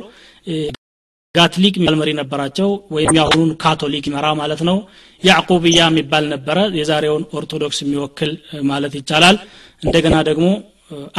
[1.35, 4.75] ጋትሊክ የሚባል መሪ ነበራቸው ወይም የአሁኑን ካቶሊክ ይመራ ማለት ነው።
[5.23, 8.31] ያዕቁብያ የሚባል ነበረ። የዛሬውን ኦርቶዶክስ የሚወክል
[8.69, 9.37] ማለት ይቻላል።
[9.81, 10.47] እንደገና ደግሞ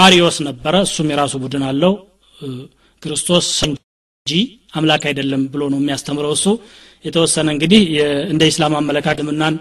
[0.05, 1.95] አሪዮስ ነበረ። እሱም የራሱ ቡድን አለው።
[3.03, 4.33] ክርስቶስ እንጂ
[4.75, 6.47] አምላክ አይደለም ብሎ ነው የሚያስተምረው እሱ።
[7.05, 7.83] የተወሰነ እንግዲህ
[8.33, 9.57] እንደ ኢስላም አመለካከምናን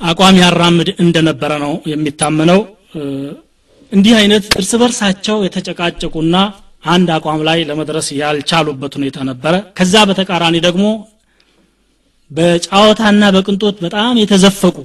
[0.00, 2.60] አቋም ያራምድ እንደነበረ ነው የሚታመነው።
[3.92, 6.36] እንዲህ አይነት እርስ በርሳቸው የተጨቃጨቁና
[6.88, 10.84] አንድ አቋም ላይ ለመድረስ ያልቻሉበት ሁኔታ ነበረ። ከዛ በተቃራኒ ደግሞ
[12.30, 14.76] በጫወታና በቅንጦት በጣም የተዘፈቁ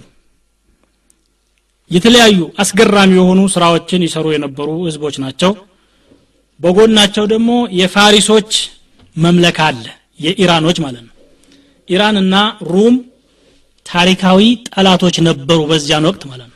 [1.92, 5.52] የተለያዩ አስገራሚ የሆኑ ስራዎችን ይሰሩ የነበሩ ህዝቦች ናቸው።
[6.60, 7.50] በጎናቸው ደግሞ
[7.80, 8.52] የፋሪሶች
[9.16, 9.86] مملكة አለ
[10.20, 11.14] የኢራኖች ማለት ነው።
[11.88, 12.36] ኢራንና
[12.70, 12.96] ሩም
[13.86, 16.53] ታሪካዊ ጠላቶች ነበሩ በዚያን ወቅት ማለት ነው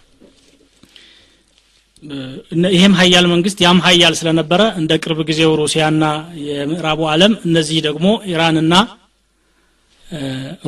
[2.74, 6.04] ይህም ሀያል መንግስት ያም ሀያል ስለነበረ እንደ ቅርብ ጊዜው ሩሲያና
[6.48, 8.74] የምዕራቡ ዓለም እነዚህ ደግሞ ኢራንና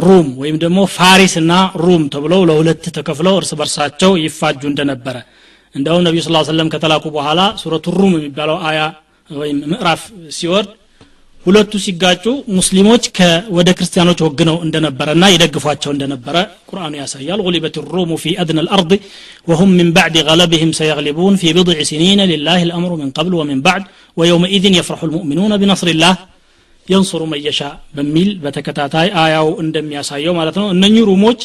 [0.06, 1.52] ሩም ወይም ደግሞ ፋሪስና
[1.84, 5.18] ሩም ተብለው ለሁለት ተከፍለው እርስ በርሳቸው ይፋጁ እንደነበረ።
[5.76, 8.80] እንደውም ነቢዩ ስ ሰለም ከተላኩ በኋላ ሱረቱ ሩም የሚባለው አያ
[9.30, 10.02] ወይም ምዕራፍ
[10.38, 10.70] ሲወርድ
[11.47, 12.25] ሁለቱ ሲጋጩ
[12.59, 13.05] ሙስሊሞች
[13.57, 16.37] ወደ ክርስቲያኖች ወግነው እንደነበረና ይደግፏቸው እንደነበረ
[16.71, 18.91] ቁርአኑ ያሳያል غلبت الروم في أدنى الأرض
[19.49, 23.83] وهم من بعد غلبهم سيغلبون في بضع سنين لله الأمر من قبل ومن بعد
[24.19, 26.15] ويومئذ يفرح المؤمنون بنصر الله
[26.89, 31.41] ينصر من يشاء በሚል በተከታታይ አያው እንደሚያሳየው ማለት ነው እነኚህ ሩሞች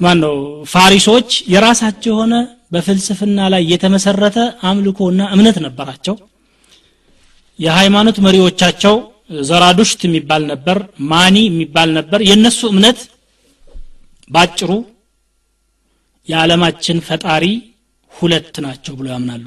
[0.00, 0.34] ማን ነው
[0.72, 2.34] ፋሪሶች የራሳቸው የሆነ
[2.74, 4.38] በፍልስፍና ላይ የተመሰረተ
[4.70, 6.14] አምልኮና እምነት ነበራቸው
[7.63, 8.95] የሃይማኖት መሪዎቻቸው
[9.49, 10.77] ዘራዱሽት የሚባል ነበር
[11.11, 12.99] ማኒ የሚባል ነበር። የነሱ እምነት
[14.29, 14.71] ባጭሩ
[16.27, 17.45] የዓለማችን ፈጣሪ
[18.13, 19.45] ሁለት ናቸው ብሎ ያምናሉ።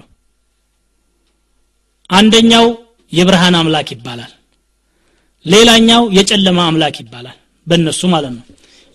[2.11, 2.67] አንደኛው
[3.13, 4.33] የብርሃን አምላክ ይባላል።
[5.47, 7.37] ሌላኛው የጨለማ አምላክ ይባላል።
[7.67, 8.45] በእነሱ ማለት ነው።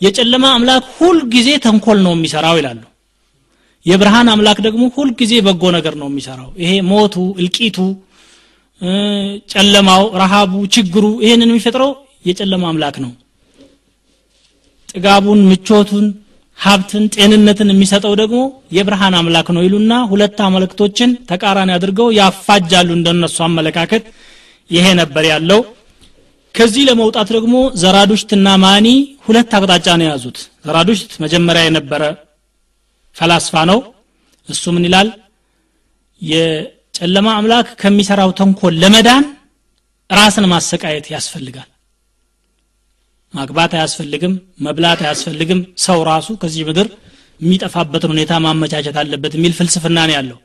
[0.01, 2.81] የጨለማ አምላክ ሁል ጊዜ ተንኮል ነው የሚሰራው ይላሉ።
[3.85, 7.77] የብርሃን አምላክ ደግሞ ሁል ጊዜ በጎ ነገር ነው የሚሰራው። ይሄ ሞቱ እልቂቱ
[9.51, 11.91] ጨለማው ረሃቡ ችግሩ ይሄንን የሚፈጥረው
[12.25, 13.11] የጨለማ አምላክ ነው።
[14.91, 16.05] ጥጋቡን ምቾቱን
[16.59, 18.39] ሀብትን ጤንነትን የሚሰጠው ደግሞ
[18.75, 24.03] የብርሃን አምላክ ነው ይሉና ሁለት አመልክቶችን ተቃራኒ አድርገው ያፋጃሉ እንደነሱ አመለካከት
[24.69, 25.61] ይሄ ነበር ያለው።
[26.55, 28.87] ከዚህ ለመውጣት ደግሞ ዘራዱሽትና ማኒ
[29.25, 32.03] ሁለት አቅጣጫ ነው የያዙት። ዘራዱሽት መጀመሪያ የነበረ
[33.15, 33.79] ፈላስፋ ነው።
[34.49, 35.09] እሱ ምን ይላል
[37.01, 39.23] የጨለማ አምላክ ከሚሰራው ተንኮል ለመዳን
[40.09, 41.69] ራስን ማሰቃየት ያስፈልጋል።
[43.33, 44.33] ማግባት አያስፈልግም
[44.65, 46.87] መብላት አያስፈልግም። ሰው ራሱ ከዚህ ምድር
[47.39, 50.37] የሚጠፋበትን ሁኔታ ማመቻቸት አለበት የሚል ፍልስፍና ነው ያለው።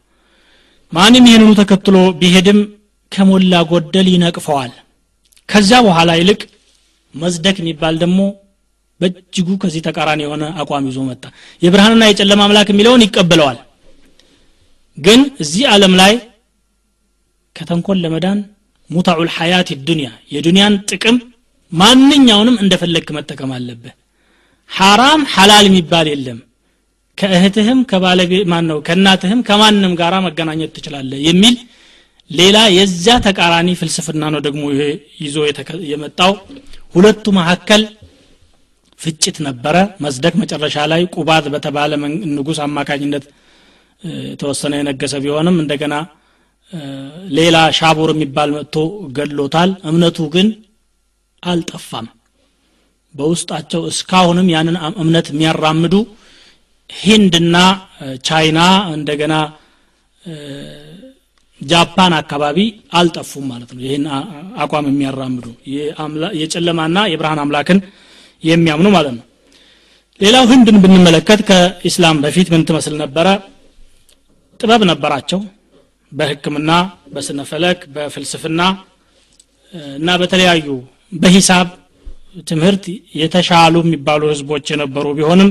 [0.93, 2.61] ማንም ይህንኑ ተከትሎ ቢሄድም
[3.13, 4.73] ከሞላ ጎደል ይነቅፈዋል።
[5.49, 6.41] ከዚያ በኋላ ይልቅ
[7.15, 8.21] መዝደክ የሚባል ደግሞ
[9.01, 11.25] በእጅጉ ከዚህ ተቃራኒ የሆነ አቋም ይዞ መጣ።
[11.63, 13.61] የብርሃንና የጨለማ አምላክ የሚለውን ይቀበለዋል።
[14.99, 16.15] ግን እዚህ ዓለም ላይ
[17.57, 18.39] ከተንኮል ለመዳን
[18.91, 21.17] ሙታዑል ሐያት ዱንያ የዱንያን ጥቅም
[21.73, 23.95] ማንኛውንም እንደፈለግክ መጠቀም አለብህ።
[24.71, 26.39] ሐራም ሐላል የሚባል የለም።
[27.19, 28.33] ከእህትህም ከባለቤ
[28.65, 31.55] ነው ከእናትህም ከማንም ጋራ መገናኘት ትችላለህ የሚል
[32.31, 34.63] ሌላ የዚያ ተቃራኒ ፍልስፍና ነው ደግሞ
[35.23, 35.37] ይዞ
[35.91, 36.33] የመጣው።
[36.95, 37.83] ሁለቱ መካከል
[39.01, 41.91] ፍጭት ነበረ። መዝደቅ መጨረሻ ላይ ቁባት በተባለ
[42.35, 43.25] ንጉስ አማካኝነት
[44.31, 45.95] የተወሰነ የነገሰ ቢሆንም እንደገና
[47.37, 48.77] ሌላ ሻቡር የሚባል መጥቶ
[49.17, 50.49] ገድሎታል። እምነቱ ግን
[51.43, 52.07] አልጠፋም።
[53.14, 55.95] በውስጣቸው እስካሁንም ያንን እምነት የሚያራምዱ
[56.91, 57.57] ሂንድና
[58.27, 58.59] ቻይና
[58.97, 59.35] እንደገና
[61.61, 62.59] ጃፓን አካባቢ
[62.99, 64.05] አልጠፉም ማለት ነው። ይህን
[64.62, 65.47] አቋም የሚያራምዱ
[66.41, 67.79] የጨለማና የብርሃን አምላክን
[68.43, 69.25] የሚያምኑ ማለት ነው።
[70.21, 73.27] ሌላው ህንድን ብንመለከት ከኢስላም በፊት ምን ትመስል ነበረ?
[74.61, 75.41] ጥበብ ነበራቸው
[76.13, 76.71] በህክምና
[77.15, 78.61] በስነ ፈለክ በፍልስፍና
[79.97, 80.67] እና በተለያዩ
[81.17, 81.69] በሂሳብ
[82.49, 82.85] ትምህርት
[83.21, 85.51] የተሻሉ የሚባሉ ህዝቦች የነበሩ ቢሆንም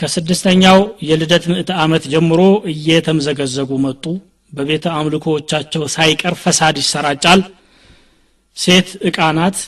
[0.00, 0.78] ከስድስተኛው
[1.08, 2.40] የልደት ምዕተ ዓመት ጀምሮ
[2.72, 4.04] እየተምዘገዘጉ መጡ።
[4.52, 7.40] በቤተ አምልኮዎቻቸው ሳይቀር ፈሳድ ይሰራጫል።
[8.56, 9.58] ሴት እቃ ናት።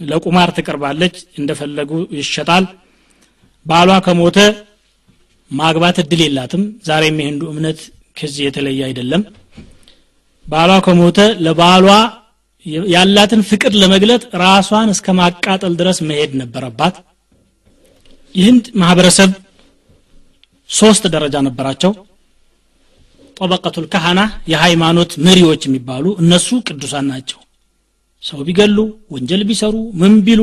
[0.00, 2.64] ለቁማር ትቀርባለች። እንደፈለጉ ይሸጣል።
[3.66, 4.38] ባሏ ከሞተ
[5.50, 7.80] ማግባት እድል የላትም። ዛሬም የህንዱ እምነት
[8.16, 9.22] ከዚህ የተለየ አይደለም።
[10.46, 11.86] ባሏ ከሞተ ለባሏ
[12.92, 16.94] ያላትን ፍቅር ለመግለጥ ራሷን እስከ ማቃጠል ድረስ መሄድ ነበረባት።
[18.34, 19.30] ይህንድ ማህበረሰብ
[20.70, 21.92] ሶስት ደረጃ ነበራቸው።
[23.36, 24.20] ጠበቀቱል ካህና
[24.52, 27.40] የሃይማኖት መሪዎች የሚባሉ እነሱ ቅዱሳን ናቸው።
[28.22, 28.78] ሰው ቢገሉ
[29.14, 30.42] ወንጀል ቢሰሩ ምን ቢሉ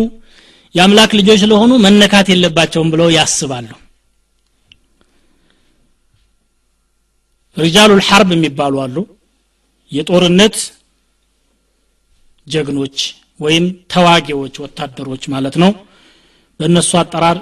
[0.75, 3.69] የአምላክ ልጆች ስለሆኑ መነካት የለባቸውም ብለው ያስባሉ
[7.57, 8.95] ሪጃሉል ሐርብ የሚባሉ አሉ።
[9.91, 10.55] የጦርነት
[12.47, 12.97] ጀግኖች
[13.39, 15.71] ወይም ተዋጊዎች ወታደሮች ማለት ነው።
[16.59, 17.37] በእነሱ አጠራር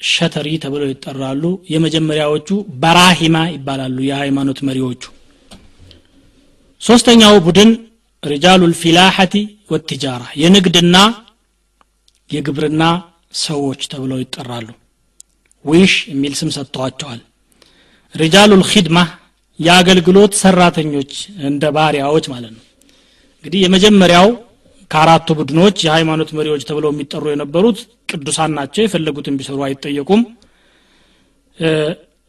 [0.00, 1.42] ሸተሪ ተብለው ይጠራሉ።
[1.72, 2.48] የመጀመሪያዎቹ
[2.82, 5.02] በራሂማ ይባላሉ የሃይማኖት መሪዎቹ።
[6.80, 7.70] ሶስተኛው ቡድን
[8.22, 9.34] ሪጃሉ ልፊላሐቲ
[9.70, 10.96] ወትጃራ የንግድና
[12.30, 12.82] የግብርና
[13.42, 14.68] ሰዎች ተብለው ይጠራሉ።
[15.64, 17.20] ዊሽ የሚል ስም ሰጥተዋቸዋል።
[18.14, 18.98] ሪጃሉ ልኪድማ
[19.58, 21.12] የአገልግሎት ሰራተኞች
[21.48, 22.62] እንደ ባሪያዎች ማለት ነው።
[23.36, 24.28] እንግዲህ የመጀመሪያው
[24.90, 27.78] ከአራቱ ቡድኖች የሃይማኖት መሪዎች ተብለው የሚጠሩ የነበሩት
[28.10, 30.20] ቅዱሳን ናቸው የፈለጉትን ቢሰሩ አይጠየቁም።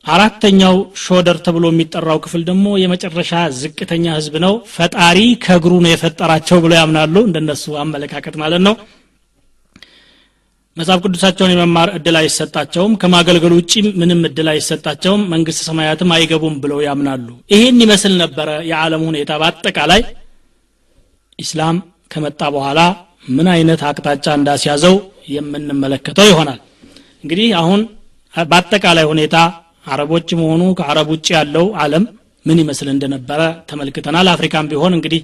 [0.06, 6.74] አራተኛው ሾደር ተብሎ የሚጠራው ክፍል ደግሞ የመጨረሻ ዝቅተኛ ህዝብ ነው። ፈጣሪ ከእግሩ ነው የፈጠራቸው ብሎ
[6.80, 8.76] ያምናሉ እንደነሱ አመለካከት ማለት ነው
[10.78, 17.26] መጽሐፍ ቅዱሳቸውን የመማር እድል አይሰጣቸውም። ከማገልገል ውጭ ምንም እድል አይሰጣቸውም። መንግስት ሰማያትም አይገቡም ብለው ያምናሉ።
[17.54, 20.02] ይሄን ይመስል ነበረ የዓለም ሁኔታ። በአጠቃላይ
[21.40, 21.78] ኢስላም
[22.12, 22.80] ከመጣ በኋላ
[23.30, 24.96] ምን አይነት አቅጣጫ እንዳስያዘው
[25.34, 26.60] የምንመለከተው ይሆናል።
[27.24, 27.82] እንግዲህ አሁን
[28.34, 29.36] በአጠቃላይ ሁኔታ
[29.88, 32.06] አረቦች መሆኑ ከአረብ ውጭ ያለው አለም
[32.46, 35.22] ምን ይመስል እንደነበረ ተመልክተናል። አፍሪካም ቢሆን እንግዲህ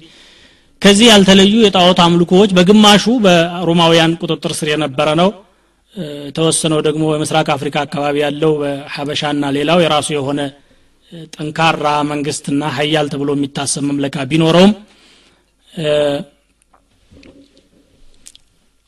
[0.84, 5.28] ከዚህ ያልተለዩ የጣዖት አምልኮዎች በግማሹ በሮማውያን ቁጥጥር ስር የነበረ ነው።
[6.36, 10.40] ተወሰነው ደግሞ በምስራቅ አፍሪካ አካባቢ ያለው በሀበሻና ሌላው የራሱ የሆነ
[11.34, 14.72] ጠንካራ መንግስትና ሀያል ተብሎ የሚታሰብ መምለካ ቢኖረውም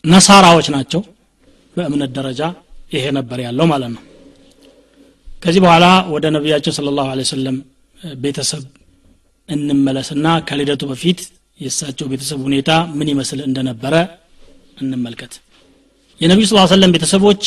[0.04, 1.02] ነሳራዎች ናቸው።
[1.74, 2.42] በእምነት ደረጃ
[2.92, 4.02] ይሄ ነበር ያለው ማለት ነው።
[5.42, 7.08] ከዚህ በኋላ ወደ ነቢያችን ስለ ላሁ
[8.22, 8.62] ቤተሰብ
[9.48, 11.20] እንመለስና ከልደቱ በፊት
[11.60, 13.94] የእሳቸው ቤተሰብ ሁኔታ ምን ይመስል እንደነበረ
[14.80, 15.34] እንመልከት።
[16.20, 17.42] የነቢዩ ስ ሰለም ቤተሰቦች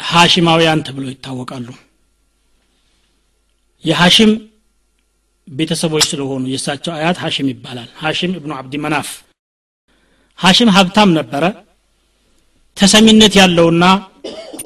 [0.00, 1.68] ሀሽማውያን ተብለው ይታወቃሉ።
[3.84, 4.32] የሐሽም
[5.48, 9.08] ቤተሰቦች ስለሆኑ የእሳቸው አያት ሐሽም ይባላል። ሐሽም እብኑ አብዲ መናፍ።
[10.38, 11.44] ሐሽም ሀብታም ነበረ
[12.76, 13.84] ተሰሚነት ያለውና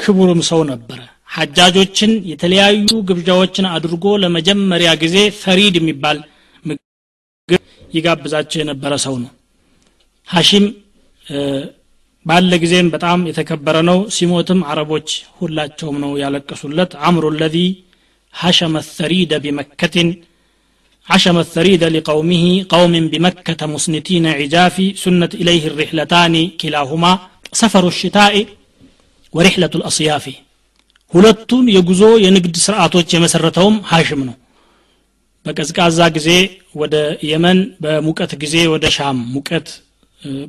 [0.03, 6.18] ክቡርም ሰው ነበረ። ሐጃጆችን የተለያዩ ግብዣዎችን አድርጎ ለመጀመሪያ ጊዜ ፈሪድ የሚባል
[7.96, 9.32] ይጋብዛቸው የነበረ ሰው ነው
[10.28, 10.66] ሐሺም
[12.26, 15.08] ባለ ጊዜም በጣም የተከበረ ነው ሲሞትም አረቦች
[15.39, 17.58] ሁላቸውም ነው ያለቀሱለት አምሩ ለዚ
[18.34, 20.10] ሐሸመ ሰሪደ ቢመከትን
[21.08, 27.12] عشم الثريد لقومه قوم بمكة مسنتين عجاف سنت إليه الرحلتان كلاهما
[27.62, 28.34] سفر الشتاء
[29.34, 30.26] ورحلة الأصياف
[31.14, 34.36] ሁለቱን የጉዞ የንግድ ስርዓቶች የመሰረተውም ሀሽም ነው
[35.47, 36.29] በቀዝቃዛ ጊዜ
[36.81, 36.95] ወደ
[37.29, 39.69] የመን በሙቀት ጊዜ ወደ ሻም። ሙቀት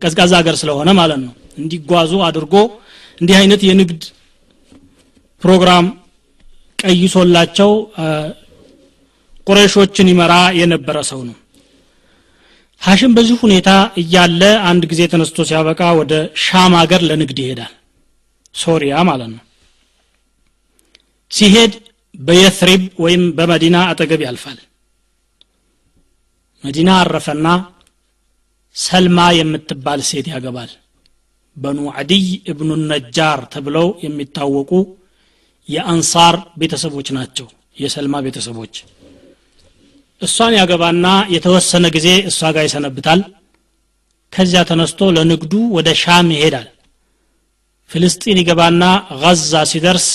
[0.02, 2.56] ቀዝቃዛ ሀገር ስለሆነ ማለት ነው። እንዲጓዙ አድርጎ
[3.22, 4.02] እንዲህ አይነት የንግድ
[5.42, 5.86] ፕሮግራም
[6.80, 7.72] ቀይሶላቸው
[9.48, 11.36] ቁረሾችን ይመራ የነበረ ሰው ነው።
[12.82, 13.70] ሀሽም በዚህ ሁኔታ
[14.02, 17.74] እያለ አንድ ጊዜ ተነስቶ ሲያበቃ ወደ ሻም ሀገር ለንግድ ይሄዳል።
[18.56, 19.44] ሶሪያ ማለት ነው።
[21.32, 21.74] ሲሄድ
[22.20, 24.58] በየትሪብ ወይም በመዲና አጠገብ ያልፋል
[26.64, 27.48] መዲና አረፈና
[28.76, 30.72] ሰልማ የምትባል ሴት ያገባል።
[31.58, 34.72] በኑ አድይ እብኑ ነጃር ተብለው የሚታወቁ
[35.70, 37.48] የአንሳር ቤተሰቦች ናቸው
[37.78, 38.76] የሰልማ ቤተሰቦች።
[40.22, 43.20] እሷን ያገባና የተወሰነ ጊዜ እሷ ጋር ይሰነብታል።
[44.34, 46.68] ከዚያ ተነስቶ ለንግዱ ወደ ሻም ይሄዳል።
[47.92, 48.84] ፍልስጢን ይገባና
[49.22, 50.08] ጋዛ ሲደርስ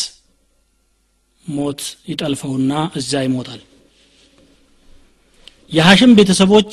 [1.47, 1.81] ሞት
[2.11, 3.61] ይጠልፈውና እዛ ይሞታል
[5.73, 6.73] የሐሽም ቤተሰቦች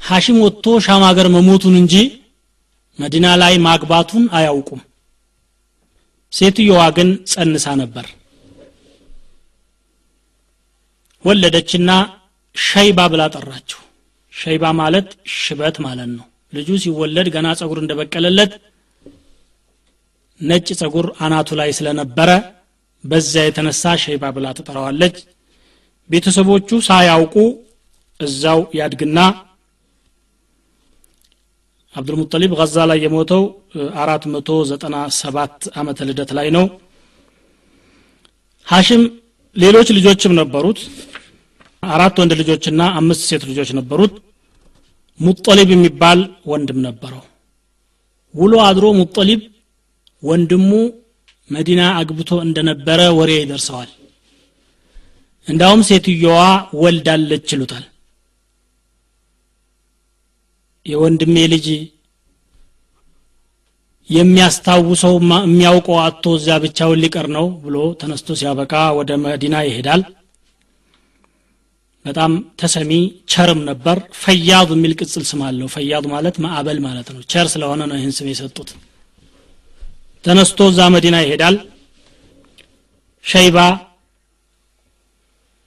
[0.00, 1.94] ሐሽም ወጥቶ ሻም ሀገር መሞቱን እንጂ
[2.98, 4.80] መዲና ላይ ማግባቱን አያውቁም።
[6.32, 8.06] ሴትየዋ ግን ጸንሳ ነበር።
[11.24, 11.90] ወለደችና
[12.56, 13.80] ሸይባ ብላ ጠራችው።
[14.32, 18.52] ሸይባ ማለት ሽበት ማለት ነው። ልጁ ሲወለድ ገና ጸጉር እንደበቀለለት
[20.40, 22.30] ነጭ ጸጉር አናቱ ላይ ስለነበረ
[23.04, 25.16] በዚያ የተነሳ ሸይባ ብላ ትጠራዋለች
[26.10, 27.34] ቤተሰቦቹ ሳያውቁ
[28.20, 29.18] እዛው ያድግና
[31.94, 33.42] አብዱልሙጠሊብ ጋዛ ላይ የሞተው
[34.02, 36.66] አራት መቶ ዘጠና ሰባት አመተ ልደት ላይ ነው።
[38.66, 39.02] ሀሽም
[39.56, 40.80] ሌሎች ልጆችም ነበሩት።
[41.82, 44.14] አራት ወንድ ልጆችና አምስት ሴት ልጆች ነበሩት።
[45.20, 46.20] ሙጠሊብ የሚባል
[46.52, 47.22] ወንድም ነበረው።
[48.34, 49.40] ውሎ አድሮ ሙጠሊብ
[50.22, 50.70] ወንድሙ
[51.50, 53.90] መዲና አግብቶ እንደነበረ ወሬ ይደርሰዋል
[55.46, 56.38] እንዳውም ሴትየዋ
[56.80, 57.84] ወልዳለች ይሉታል።
[60.86, 61.66] የወንድሜ ልጅ
[64.10, 70.02] የሚያስታውሰው የሚያውቀው አቶ እዚያ ብቻውን ሊቀር ነው ብሎ ተነስቶ ሲያበቃ ወደ መዲና ይሄዳል።
[72.04, 72.92] በጣም ተሰሚ
[73.32, 77.96] ቸርም ነበር። ፈያዱ የሚል ቅጽል ስም አለው። ፈያዱ ማለት ማዕበል ማለት ነው። ቸር ስለሆነ ነው
[77.98, 78.70] ይህን ስም የሰጡት።
[80.24, 81.56] ተነስቶ እዛ መዲና ይሄዳል።
[83.24, 83.58] ሸይባ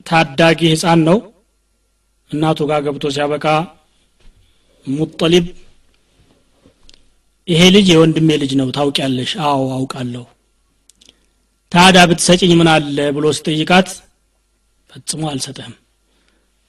[0.05, 1.17] ታዳጊ ህፃን ነው።
[2.31, 3.45] እናቱ ጋር ገብቶ ሲያበቃ
[4.87, 5.45] ሙጠሊብ።
[7.47, 9.31] ይሄ ልጅ የወንድሜ ልጅ ነው። ታውቂያለሽ?
[9.45, 10.23] አዎ አውቃለሁ።
[11.71, 13.87] ታዳ ብትሰጭኝ ምን አለ ብሎ ሲጠይቃት
[14.89, 15.73] ፈጽሞ አልሰጠህም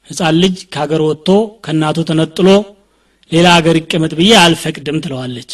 [0.08, 1.28] ህፃን ልጅ ከሀገር ወጥቶ
[1.64, 2.48] ከእናቱ ተነጥሎ
[3.32, 5.50] ሌላ ሀገር ይቀመጥ ብዬ አልፈቅድም ትለዋለች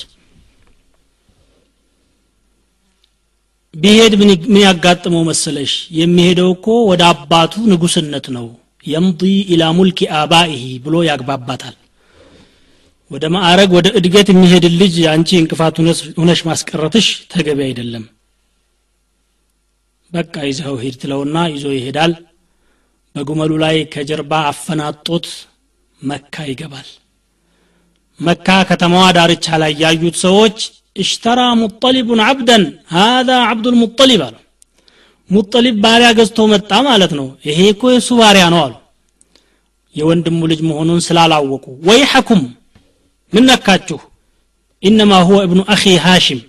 [3.75, 5.73] ቢሄድ ምን ያጋጥመው መሰለሽ?
[5.99, 8.47] የሚሄደው እኮ ወደ አባቱ ንጉስነት ነው።
[8.85, 9.21] የምዲ
[9.53, 11.77] ኢላ ሙልኪ አባኢሂ ብሎ ያግባባታል።
[13.11, 15.77] ወደ ማዕረግ ወደ እድገት የሚሄድ ልጅ አንቺ እንቅፋት
[16.21, 18.05] ሁነሽ ማስቀረትሽ ተገቢ አይደለም።
[20.13, 22.13] በቃ ይዘው ሂድ ትለውና ይዞ ይሄዳል።
[23.15, 25.27] በግመሉ ላይ ከጀርባ አፈናጦት
[26.01, 26.89] መካ ይገባል።
[28.21, 30.59] መካ ከተማዋ ዳርቻ ላይ ያዩት ሰዎች
[30.97, 32.65] እሽተራ ሙጠሊቡን አብደን
[32.95, 34.37] ሀዛ አብዱል ሙጠሊብ አሉ
[35.31, 38.75] ሙጠሊብ ባሪያ ገዝቶ መጣ ማለት ነው። ይሄ እኮ የእሱ ባሪያ ነው አሉ።
[39.95, 42.43] የወንድሙ ልጅ መሆኑን ስላላወቁ ወይ ሐኩም
[43.33, 43.99] ምን ነካችሁ?
[44.83, 46.41] ኢነማ ሁወ እብኑ አኺ ሃሽም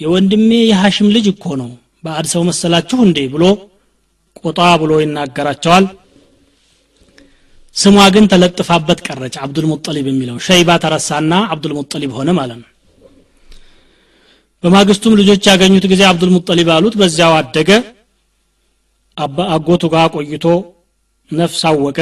[0.00, 1.70] የወንድሜ የሐሽም ልጅ እኮ ነው።
[2.04, 3.18] በአድ ሰው መሰላችሁ እንዴ?
[3.34, 3.44] ብሎ
[4.40, 5.84] ቆጣ ብሎ ይናገራቸዋል።
[7.76, 12.68] ስሟ ግን ተለጥፋበት ቀረች። አብዱልሙጠሊብ የሚለው ሸይባ ተረሳና አብዱልሙጠሊብ ሆነ ማለት ነው።
[14.64, 17.70] በማግስቱም ልጆች ያገኙት ጊዜ አብዱልሙጠሊብ አሉት። በዚያው አደገ።
[19.56, 20.44] አጎቱ ጋር ቆይቶ
[21.30, 21.98] ነፍስ አወቀ።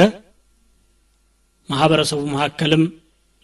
[1.69, 2.83] ማህበረሰቡ መካከልም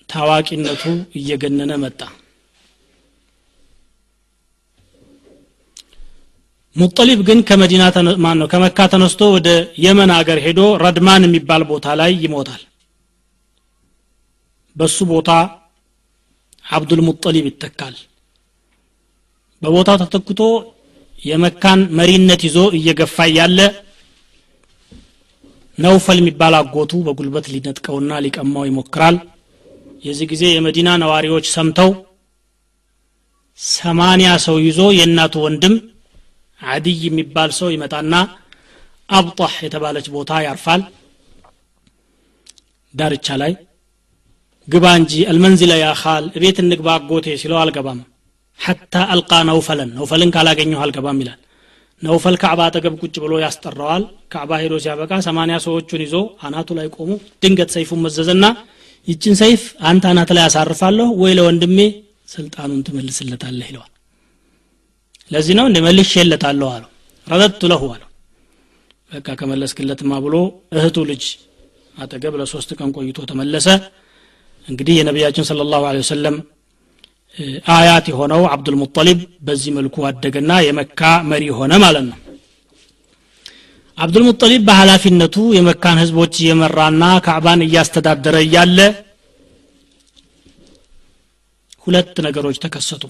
[0.10, 0.84] ታዋቂነቱ
[1.20, 2.02] እየገነነ መጣ።
[6.76, 7.84] ሙጠሊብ ግን ከመዲና
[8.24, 9.50] ማን ነው ከመካ ተነስቶ ወደ
[9.86, 12.62] የመን አገር ሄዶ ረድማን የሚባል ቦታ ላይ ይሞታል።
[14.76, 15.32] በሱ ቦታ
[16.66, 17.96] አብዱል ሙጠሊብ ይተካል
[19.62, 20.42] በቦታው ተተክቶ
[21.24, 23.60] የመካን መሪነት ይዞ እየገፋ ያለ
[25.78, 29.16] ነውፈል የሚባል አጎቱ በጉልበት ሊነጥቀውና ሊቀማው ይሞክራል።
[30.06, 31.90] የዚህ ጊዜ የመዲና ነዋሪዎች ሰምተው
[33.60, 35.76] ሰማንያ ሰው ይዞ የእናቱ ወንድም
[36.60, 38.14] አድይ የሚባል ሰው ይመጣና
[39.10, 40.82] አብጣህ የተባለች ቦታ ያርፋል።
[42.94, 43.54] ዳርቻ ላይ
[44.68, 48.00] ግባ እንጂ አልመንዚለ ያ ኻል እቤት እንግባ አጎቴ ሲለው አልገባም
[48.62, 51.40] ሐታ አልቃ ነውፈለን። ነውፈልን ካላገኘሁ አልገባም ይላል።
[52.02, 54.04] ነውፈል ካዕባ አጠገብ ቁጭ ብሎ ያስጠራዋል።
[54.34, 57.10] ካዕባ ሄዶ ሲያበቃ ሰማንያ ሰዎቹን ይዞ አናቱ ላይ ቆሙ።
[57.44, 58.46] ድንገት ሰይፉን መዘዘና
[59.08, 61.80] ይችን ሰይፍ አንተ አናት ላይ አሳርፋለሁ ወይ ለወንድሜ
[62.34, 63.92] ስልጣኑን ትመልስለታለህ ይለዋል።
[65.32, 66.90] ለዚህ ነው እንደ መልሼለታለሁ አለው።
[67.28, 68.08] ረደቱ ለሁ አለው።
[69.12, 70.36] በቃ ከመለስክለትማ ብሎ
[70.76, 71.24] እህቱ ልጅ
[71.96, 73.68] አጠገብ ለሶስት ቀን ቆይቶ ተመለሰ።
[74.68, 76.36] እንግዲህ የነቢያችን ስለ ላሁ ወሰለም
[77.74, 82.18] አያት የሆነው አብዱልሙጠሊብ በዚህ መልኩ አደገና የመካ መሪ ሆነ ማለት ነው።
[83.98, 88.80] አብዱልሙጠሊብ በኃላፊነቱ የመካን ህዝቦች እየመራና ካዕባን እያስተዳደረ እያለ
[91.88, 93.04] ሁለት ነገሮች ተከሰቱ።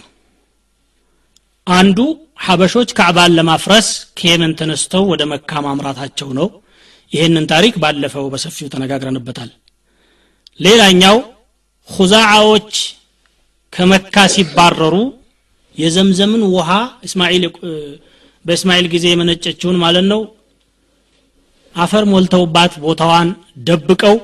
[1.67, 1.97] አንዱ
[2.45, 3.88] ሀበሾች ካዕባን ለማፍረስ
[4.19, 6.47] ከየመን ተነስተው ወደ መካ ማምራታቸው ነው።
[7.11, 9.49] ይህንን ታሪክ ባለፈው በሰፊው ተነጋግረንበታል።
[10.59, 11.17] ሌላኛው
[11.89, 12.74] ሁዛዓዎች
[13.74, 14.95] ከመካ ሲባረሩ
[15.76, 16.69] የዘምዘምን ውሃ
[17.07, 17.43] እስማኤል
[18.45, 20.22] በእስማኤል ጊዜ የመነጨችውን ማለት ነው
[21.76, 23.30] አፈር ሞልተውባት ቦታዋን
[23.67, 24.15] ደብቀው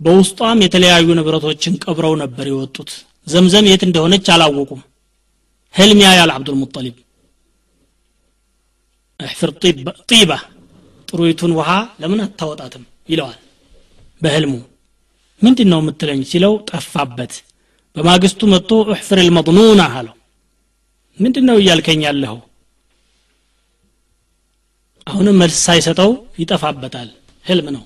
[0.00, 2.90] በውስጧም የተለያዩ ንብረቶችን ቀብረው ነበር የወጡት።
[3.26, 4.80] ዘምዘም የት እንደሆነች አላወቁም።
[5.74, 6.96] ህልም ያያል አብዱልሙጠሊብ
[9.20, 9.50] እሕፍር
[10.10, 10.32] ጢባ
[11.08, 12.82] ጥሩይቱን ውሃ ለምን አታወጣትም?
[13.08, 13.38] ይለዋል
[14.22, 14.54] በህልሙ።
[15.42, 16.20] ምንድን ነው የምትለኝ?
[16.30, 17.32] ሲለው ጠፋበት
[17.96, 20.14] በማግስቱ መጥቶ እሕፍር ልመضኑና አለው።
[21.18, 22.38] ምንድን ነው እያልከኝ ያለኸው?
[25.06, 26.10] አሁንም መልስ ሳይሰጠው
[26.40, 27.08] ይጠፋበታል።
[27.44, 27.84] ህልም ነው።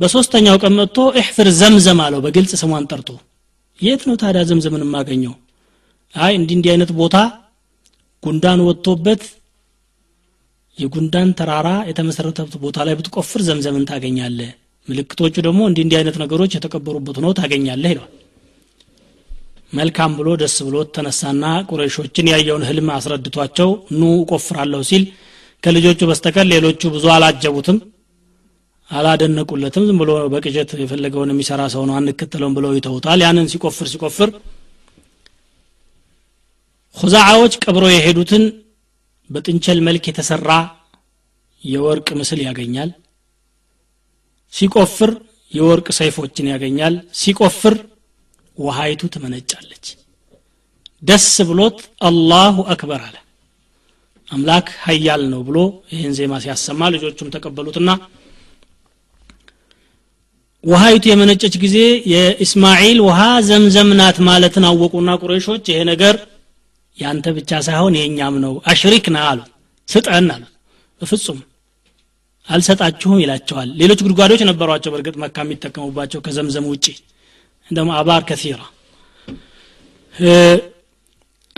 [0.00, 3.08] በሶስተኛው ቀን መጥቶ እሕፍር ዘምዘም አለው በግልጽ ስሟን ጠርቶ።
[3.78, 5.34] የት ነው ታዲያ ዘምዘምን የማገኘው?
[6.14, 7.16] አይ እንዲህ እንዲህ አይነት ቦታ
[8.22, 9.22] ጉንዳን ወጥቶበት
[10.78, 14.50] የጉንዳን ተራራ የተመሰረተበት ቦታ ላይ ብትቆፍር ዘምዘምን ታገኛለህ።
[14.88, 18.12] ምልክቶቹ ደግሞ እንዲህ እንዲህ አይነት ነገሮች የተቀበሩበት ነው ታገኛለህ ይለዋል
[19.72, 25.02] መልካም ብሎ ደስ ብሎ ተነሳና ቁረይሾችን ያየውን ህልም አስረድቷቸው ኑ እቆፍራለሁ ሲል
[25.62, 27.78] ከልጆቹ በስተቀር ሌሎቹ ብዙ አላጀቡትም
[28.90, 34.30] አላደነቁለትም። ዝም ብሎ በቅጀት የፈለገውን የሚሰራ ሰው ነው አንከተለውም ብለው ይተውታል። ያንን ሲቆፍር ሲቆፍር
[36.96, 38.44] ሁዛዓዎች ቀብረው የሄዱትን
[39.30, 40.50] በጥንቸል መልክ የተሰራ
[41.62, 42.90] የወርቅ ምስል ያገኛል።
[44.52, 45.10] ሲቆፍር
[45.52, 47.74] የወርቅ ሰይፎችን ያገኛል። ሲቆፍር
[48.58, 49.86] ውሃይቱ ትመነጫለች።
[51.02, 51.78] ደስ ብሎት
[52.08, 53.16] አላሁ አክበር አለ።
[54.28, 55.58] አምላክ ሀያል ነው ብሎ
[55.92, 57.90] ይህን ዜማ ሲያሰማ ልጆቹም ተቀበሉትና
[60.64, 61.76] ውሃይቱ የመነጨች ጊዜ
[62.12, 66.16] የእስማኤል ውሃ ዘምዘም ናት ማለትን አወቁና ቁረይሾች ይሄ ነገር
[66.98, 69.40] ያንተ ብቻ ሳይሆን የእኛም ነው አሽሪክና አሉ።
[69.88, 70.44] ስጠን አሉ።
[71.00, 71.38] በፍጹም
[72.48, 76.86] አልሰጣችሁም ይላቸዋል። ሌሎች ጉድጓዶች ነበሯቸው በእርግጥ መካ የሚጠቀሙባቸው ከዘምዘም ውጪ
[77.70, 78.66] عندهم أبار كثيرة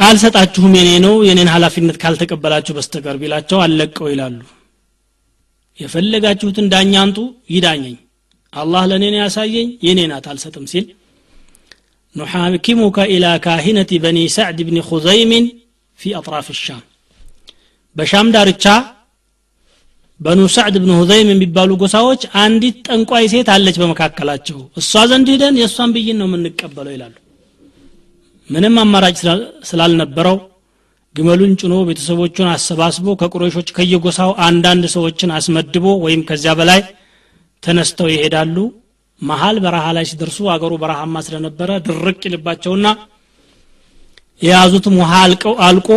[0.01, 3.59] قال ستاتشو مينينو ينين هلا في النت قال تكبل اتشو بس تقرب إلى اتشو
[5.81, 7.99] يفلق اتشو تن دانيا انتو يدانيين
[8.61, 10.87] الله لنين ياسايين ينين اتال ستم سيل
[12.19, 15.33] نحاكمك إلى كاهنة بني سعد بن خزيم
[16.01, 16.81] في اطراف الشام
[17.97, 18.77] بشام دار اتشا
[20.21, 25.93] በኑ ሳዕድ ብን ሁዘይም የሚባሉ ጎሳዎች አንዲት ጠንቋይ ሴት አለች በመካከላቸው። እሷ ዘንድ ሂደን የእሷን
[25.95, 27.14] ብይን ነው የምንቀበለው ይላሉ።
[28.49, 29.16] ምንም አማራጭ
[29.71, 30.37] ስላልነበረው
[31.14, 36.81] ግመሉን ጭኖ ቤተሰቦቹን አሰባስቦ ከቁረሾች ከየጎሳው አንዳንድ ሰዎችን አስመድቦ ወይም ከዚያ በላይ
[37.62, 38.57] ተነስተው ይሄዳሉ።
[39.23, 42.87] መሀል በረሃ ላይ ሲደርሱ አገሩ በረሃማ ስለነበረ ድርቅ ይልባቸውና
[44.43, 45.12] የያዙትም ውሃ
[45.66, 45.89] አልቆ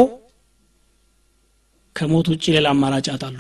[1.95, 3.37] ከሞት ውጭ ሌላ አማራጭ አጣሉ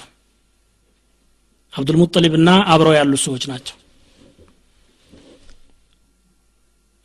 [1.73, 3.75] አብዱልሙጠሊብና አብረው ያሉ ሰዎች ናቸው።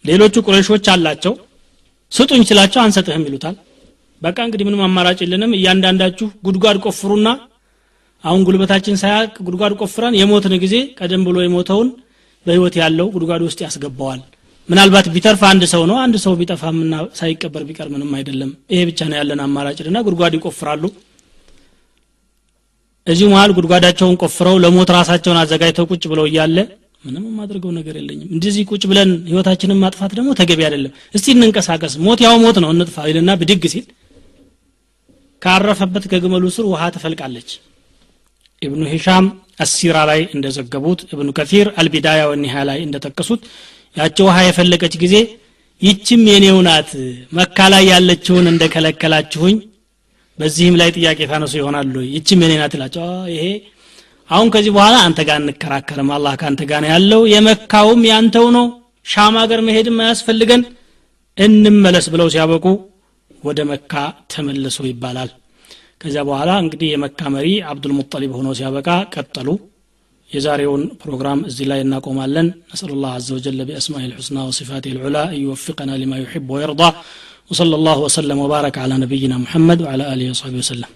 [0.05, 1.33] ሌሎቹ ቁረሾች አላቸው።
[2.13, 3.57] ስጡኝ ስላቸው አንሰጥህም ይሉታል።
[4.23, 7.29] በቃ እንግዲህ ምንም አማራጭ የለንም። እያንዳንዳችሁ ጉድጓድ ቆፍሩና
[8.25, 11.89] አሁን ጉልበታችን ሳያቅ ጉድጓድ ቆፍረን የሞትን ጊዜ ቀደም ብሎ የሞተውን
[12.47, 14.21] በህይወት ያለው ጉድጓድ ውስጥ ያስገባዋል።
[14.69, 19.17] ምናልባት ቢተርፍ አንድ ሰው ነው። አንድ ሰው ቢጠፋምና ሳይቀበር ቢቀር ምንም አይደለም። ይሄ ብቻ ነው
[19.21, 20.83] ያለን አማራጭና ጉድጓድ ይቆፍራሉ
[23.09, 26.57] እዚሁ መሀል ጉድጓዳቸውን ቆፍረው ለሞት ራሳቸውን አዘጋጅተው ቁጭ ብለው እያለ
[27.05, 32.21] ምንም የማድርገው ነገር የለኝም። እንደዚህ ቁጭ ብለን ህይወታችንን ማጥፋት ደግሞ ተገቢ አይደለም። እስቲ እንንቀሳቀስ። ሞት
[32.27, 33.85] ያው ሞት ነው እንጥፋ ይልና ብድግ ሲል
[35.43, 37.51] ካረፈበት ከግመሉ ስር ውሃ ትፈልቃለች።
[38.63, 39.27] ኢብኑ ሂሻም
[39.65, 43.43] አሲራ ላይ እንደዘገቡት እብኑ ከፊር አልቢዳያ ወኒሃ ላይ እንደጠቀሱት
[43.97, 45.15] ያቸው ውሃ የፈለቀች ጊዜ
[45.83, 46.57] ይችም የኔው
[47.39, 49.57] መካ ላይ ያለችውን እንደከለከላችሁኝ
[50.39, 52.75] በዚህም ላይ ጥያቄ ታነሱ ይሆናሉ። ይቺ ምን ናት
[53.35, 53.45] ይሄ
[54.31, 58.67] አሁን ከዚህ በኋላ አንተ ጋር እንከራከርም አላህ ከአንተ ጋር ነው ያለው። የመካውም ያንተው ነው።
[59.07, 60.63] ሻም ሀገር መሄድም አያስፈልገን።
[61.39, 62.65] እንመለስ ብለው ሲያበቁ
[63.45, 63.93] ወደ መካ
[64.33, 65.31] ተመለሱ ይባላል።
[66.03, 69.49] ከዚያ በኋላ እንግዲህ የመካ መሪ አብዱልሙጠሊብ ሆኖ ሲያበቃ ቀጠሉ።
[70.31, 76.13] የዛሬውን ፕሮግራም እዚህ ላይ እናቆማለን። ነስአሉ ላህ አዘ ወጀለ ቢአስማኢ ልሑስና ወሲፋት ልዑላ እዩወፊቀና ሊማ
[76.23, 76.83] ዩሕብ ወየርዳ።
[77.51, 80.91] وصلى الله وسلم وبارك على نبينا محمد وعلى آله وصحبه وسلم.